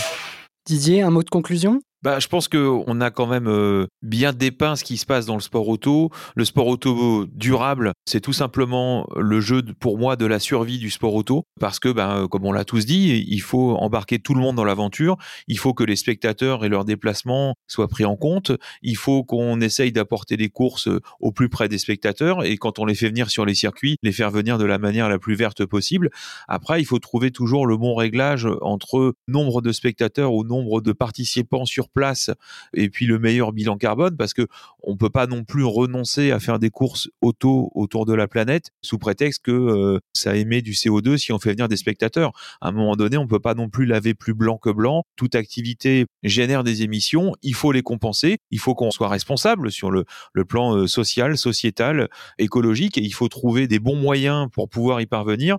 Didier, 0.65 1.01
un 1.01 1.09
mot 1.09 1.23
de 1.23 1.29
conclusion? 1.29 1.81
Bah, 2.01 2.19
je 2.19 2.27
pense 2.27 2.47
qu'on 2.47 3.01
a 3.01 3.11
quand 3.11 3.27
même 3.27 3.47
euh, 3.47 3.87
bien 4.01 4.31
dépeint 4.31 4.77
ce 4.77 4.85
qui 4.85 4.97
se 4.97 5.05
passe 5.05 5.25
dans 5.25 5.35
le 5.35 5.41
sport 5.41 5.67
auto. 5.67 6.09
Le 6.35 6.45
sport 6.45 6.67
auto 6.67 7.25
durable, 7.33 7.91
c'est 8.05 8.21
tout 8.21 8.33
simplement 8.33 9.05
le 9.17 9.41
jeu, 9.41 9.61
pour 9.79 9.97
moi, 9.97 10.15
de 10.15 10.25
la 10.25 10.39
survie 10.39 10.77
du 10.77 10.89
sport 10.89 11.13
auto. 11.13 11.43
Parce 11.59 11.79
que, 11.79 11.89
ben, 11.89 12.27
comme 12.29 12.45
on 12.45 12.53
l'a 12.53 12.63
tous 12.63 12.85
dit, 12.85 13.25
il 13.27 13.41
faut 13.41 13.75
embarquer 13.75 14.19
tout 14.19 14.33
le 14.33 14.39
monde 14.39 14.55
dans 14.55 14.63
l'aventure. 14.63 15.17
Il 15.47 15.57
faut 15.57 15.73
que 15.73 15.83
les 15.83 15.97
spectateurs 15.97 16.63
et 16.63 16.69
leurs 16.69 16.85
déplacements 16.85 17.55
soient 17.67 17.89
pris 17.89 18.05
en 18.05 18.15
compte. 18.15 18.53
Il 18.81 18.95
faut 18.95 19.23
qu'on 19.23 19.59
essaye 19.59 19.91
d'apporter 19.91 20.37
des 20.37 20.49
courses 20.49 20.87
au 21.19 21.33
plus 21.33 21.49
près 21.49 21.67
des 21.67 21.77
spectateurs. 21.77 22.45
Et 22.45 22.55
quand 22.57 22.79
on 22.79 22.85
les 22.85 22.95
fait 22.95 23.09
venir 23.09 23.29
sur 23.29 23.45
les 23.45 23.55
circuits, 23.55 23.97
les 24.03 24.13
faire 24.13 24.31
venir 24.31 24.57
de 24.57 24.65
la 24.65 24.77
manière 24.77 25.09
la 25.09 25.19
plus 25.19 25.35
verte 25.35 25.65
possible. 25.65 26.09
Après, 26.47 26.81
il 26.81 26.85
faut 26.85 26.99
trouver 26.99 27.31
toujours 27.31 27.67
le 27.67 27.75
bon 27.75 27.93
réglage 27.93 28.47
entre 28.61 29.15
nombre 29.27 29.61
de 29.61 29.73
spectateurs 29.73 30.33
ou 30.33 30.45
nombre 30.45 30.79
de 30.79 30.93
participants 30.93 31.65
sur 31.65 31.88
place 31.89 32.31
et 32.73 32.89
puis 32.89 33.05
le 33.05 33.19
meilleur 33.19 33.51
bilan 33.51 33.77
carbone 33.77 34.15
parce 34.17 34.33
que 34.33 34.47
on 34.83 34.95
peut 34.95 35.09
pas 35.09 35.27
non 35.27 35.43
plus 35.43 35.63
renoncer 35.63 36.31
à 36.31 36.39
faire 36.39 36.59
des 36.59 36.69
courses 36.69 37.09
auto 37.21 37.71
autour 37.75 38.05
de 38.05 38.13
la 38.13 38.27
planète 38.27 38.71
sous 38.81 38.97
prétexte 38.97 39.43
que 39.43 39.51
euh, 39.51 39.99
ça 40.13 40.35
émet 40.35 40.61
du 40.61 40.71
CO2 40.71 41.17
si 41.17 41.31
on 41.31 41.39
fait 41.39 41.51
venir 41.51 41.67
des 41.67 41.77
spectateurs. 41.77 42.31
À 42.61 42.69
un 42.69 42.71
moment 42.71 42.95
donné, 42.95 43.17
on 43.17 43.27
peut 43.27 43.39
pas 43.39 43.53
non 43.53 43.69
plus 43.69 43.85
laver 43.85 44.13
plus 44.13 44.33
blanc 44.33 44.57
que 44.57 44.69
blanc. 44.69 45.03
Toute 45.15 45.35
activité 45.35 46.05
génère 46.23 46.63
des 46.63 46.83
émissions, 46.83 47.33
il 47.41 47.53
faut 47.53 47.71
les 47.71 47.81
compenser, 47.81 48.37
il 48.51 48.59
faut 48.59 48.75
qu'on 48.75 48.91
soit 48.91 49.09
responsable 49.09 49.71
sur 49.71 49.91
le, 49.91 50.05
plan 50.47 50.75
euh, 50.75 50.87
social, 50.87 51.37
sociétal, 51.37 52.07
écologique 52.37 52.97
et 52.97 53.01
il 53.01 53.13
faut 53.13 53.27
trouver 53.27 53.67
des 53.67 53.79
bons 53.79 53.95
moyens 53.95 54.47
pour 54.51 54.69
pouvoir 54.69 55.01
y 55.01 55.05
parvenir. 55.05 55.57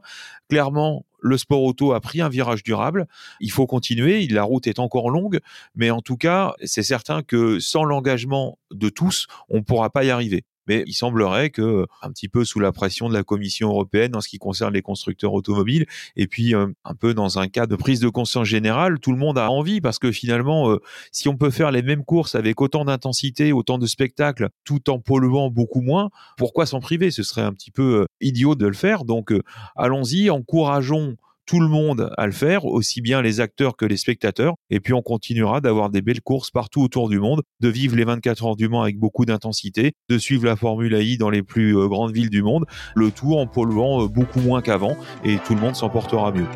Clairement, 0.48 1.04
le 1.22 1.38
sport 1.38 1.62
auto 1.62 1.92
a 1.92 2.00
pris 2.00 2.20
un 2.20 2.28
virage 2.28 2.62
durable. 2.62 3.06
Il 3.40 3.50
faut 3.50 3.66
continuer. 3.66 4.26
La 4.28 4.42
route 4.42 4.66
est 4.66 4.78
encore 4.78 5.10
longue, 5.10 5.40
mais 5.74 5.90
en 5.90 6.00
tout 6.00 6.16
cas, 6.16 6.54
c'est 6.64 6.82
certain 6.82 7.22
que 7.22 7.58
sans 7.58 7.84
l'engagement 7.84 8.58
de 8.70 8.88
tous, 8.88 9.26
on 9.48 9.58
ne 9.58 9.62
pourra 9.62 9.90
pas 9.90 10.04
y 10.04 10.10
arriver. 10.10 10.44
Mais 10.70 10.84
il 10.86 10.92
semblerait 10.92 11.50
que, 11.50 11.84
un 12.00 12.12
petit 12.12 12.28
peu 12.28 12.44
sous 12.44 12.60
la 12.60 12.70
pression 12.70 13.08
de 13.08 13.14
la 13.14 13.24
Commission 13.24 13.70
européenne 13.70 14.14
en 14.14 14.20
ce 14.20 14.28
qui 14.28 14.38
concerne 14.38 14.72
les 14.72 14.82
constructeurs 14.82 15.34
automobiles, 15.34 15.84
et 16.14 16.28
puis 16.28 16.54
euh, 16.54 16.68
un 16.84 16.94
peu 16.94 17.12
dans 17.12 17.40
un 17.40 17.48
cas 17.48 17.66
de 17.66 17.74
prise 17.74 17.98
de 17.98 18.08
conscience 18.08 18.46
générale, 18.46 19.00
tout 19.00 19.10
le 19.10 19.18
monde 19.18 19.36
a 19.36 19.50
envie 19.50 19.80
parce 19.80 19.98
que 19.98 20.12
finalement, 20.12 20.70
euh, 20.70 20.78
si 21.10 21.28
on 21.28 21.36
peut 21.36 21.50
faire 21.50 21.72
les 21.72 21.82
mêmes 21.82 22.04
courses 22.04 22.36
avec 22.36 22.60
autant 22.60 22.84
d'intensité, 22.84 23.52
autant 23.52 23.78
de 23.78 23.86
spectacles, 23.86 24.50
tout 24.62 24.90
en 24.90 25.00
polluant 25.00 25.50
beaucoup 25.50 25.80
moins, 25.80 26.10
pourquoi 26.36 26.66
s'en 26.66 26.78
priver? 26.78 27.10
Ce 27.10 27.24
serait 27.24 27.42
un 27.42 27.52
petit 27.52 27.72
peu 27.72 28.02
euh, 28.02 28.06
idiot 28.20 28.54
de 28.54 28.68
le 28.68 28.72
faire. 28.72 29.04
Donc, 29.04 29.34
allons-y, 29.74 30.30
encourageons 30.30 31.16
tout 31.50 31.58
le 31.58 31.66
monde 31.66 32.12
à 32.16 32.26
le 32.26 32.32
faire, 32.32 32.64
aussi 32.64 33.00
bien 33.00 33.22
les 33.22 33.40
acteurs 33.40 33.76
que 33.76 33.84
les 33.84 33.96
spectateurs. 33.96 34.54
Et 34.70 34.78
puis 34.78 34.94
on 34.94 35.02
continuera 35.02 35.60
d'avoir 35.60 35.90
des 35.90 36.00
belles 36.00 36.20
courses 36.20 36.52
partout 36.52 36.80
autour 36.80 37.08
du 37.08 37.18
monde, 37.18 37.42
de 37.58 37.68
vivre 37.68 37.96
les 37.96 38.04
24 38.04 38.46
heures 38.46 38.54
du 38.54 38.68
Mans 38.68 38.82
avec 38.82 39.00
beaucoup 39.00 39.24
d'intensité, 39.24 39.94
de 40.08 40.16
suivre 40.16 40.46
la 40.46 40.54
Formule 40.54 40.94
I 41.02 41.18
dans 41.18 41.28
les 41.28 41.42
plus 41.42 41.76
euh, 41.76 41.88
grandes 41.88 42.12
villes 42.12 42.30
du 42.30 42.44
monde, 42.44 42.66
le 42.94 43.10
tout 43.10 43.34
en 43.34 43.48
polluant 43.48 44.04
euh, 44.04 44.06
beaucoup 44.06 44.38
moins 44.38 44.62
qu'avant, 44.62 44.96
et 45.24 45.38
tout 45.38 45.56
le 45.56 45.60
monde 45.60 45.74
s'en 45.74 45.90
portera 45.90 46.30
mieux. 46.30 46.46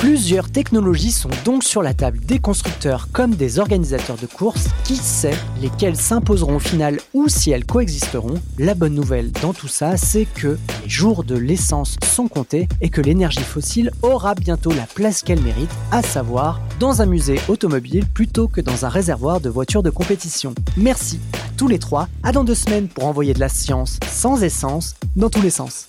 Plusieurs 0.00 0.50
technologies 0.50 1.12
sont 1.12 1.28
donc 1.44 1.62
sur 1.62 1.82
la 1.82 1.92
table 1.92 2.20
des 2.20 2.38
constructeurs 2.38 3.08
comme 3.12 3.34
des 3.34 3.58
organisateurs 3.58 4.16
de 4.16 4.24
courses. 4.24 4.68
Qui 4.82 4.96
sait 4.96 5.36
lesquelles 5.60 5.94
s'imposeront 5.94 6.56
au 6.56 6.58
final 6.58 6.98
ou 7.12 7.28
si 7.28 7.50
elles 7.50 7.66
coexisteront 7.66 8.40
La 8.58 8.74
bonne 8.74 8.94
nouvelle 8.94 9.30
dans 9.42 9.52
tout 9.52 9.68
ça, 9.68 9.98
c'est 9.98 10.24
que 10.24 10.56
les 10.82 10.88
jours 10.88 11.22
de 11.22 11.36
l'essence 11.36 11.98
sont 12.02 12.28
comptés 12.28 12.66
et 12.80 12.88
que 12.88 13.02
l'énergie 13.02 13.40
fossile 13.40 13.90
aura 14.00 14.34
bientôt 14.34 14.72
la 14.72 14.86
place 14.86 15.20
qu'elle 15.22 15.42
mérite, 15.42 15.70
à 15.92 16.00
savoir 16.00 16.62
dans 16.78 17.02
un 17.02 17.06
musée 17.06 17.38
automobile 17.48 18.06
plutôt 18.06 18.48
que 18.48 18.62
dans 18.62 18.86
un 18.86 18.88
réservoir 18.88 19.42
de 19.42 19.50
voitures 19.50 19.82
de 19.82 19.90
compétition. 19.90 20.54
Merci 20.78 21.20
à 21.34 21.50
tous 21.58 21.68
les 21.68 21.78
trois. 21.78 22.08
À 22.22 22.32
dans 22.32 22.44
deux 22.44 22.54
semaines 22.54 22.88
pour 22.88 23.04
envoyer 23.04 23.34
de 23.34 23.40
la 23.40 23.50
science 23.50 24.00
sans 24.10 24.42
essence 24.42 24.94
dans 25.14 25.28
tous 25.28 25.42
les 25.42 25.50
sens. 25.50 25.88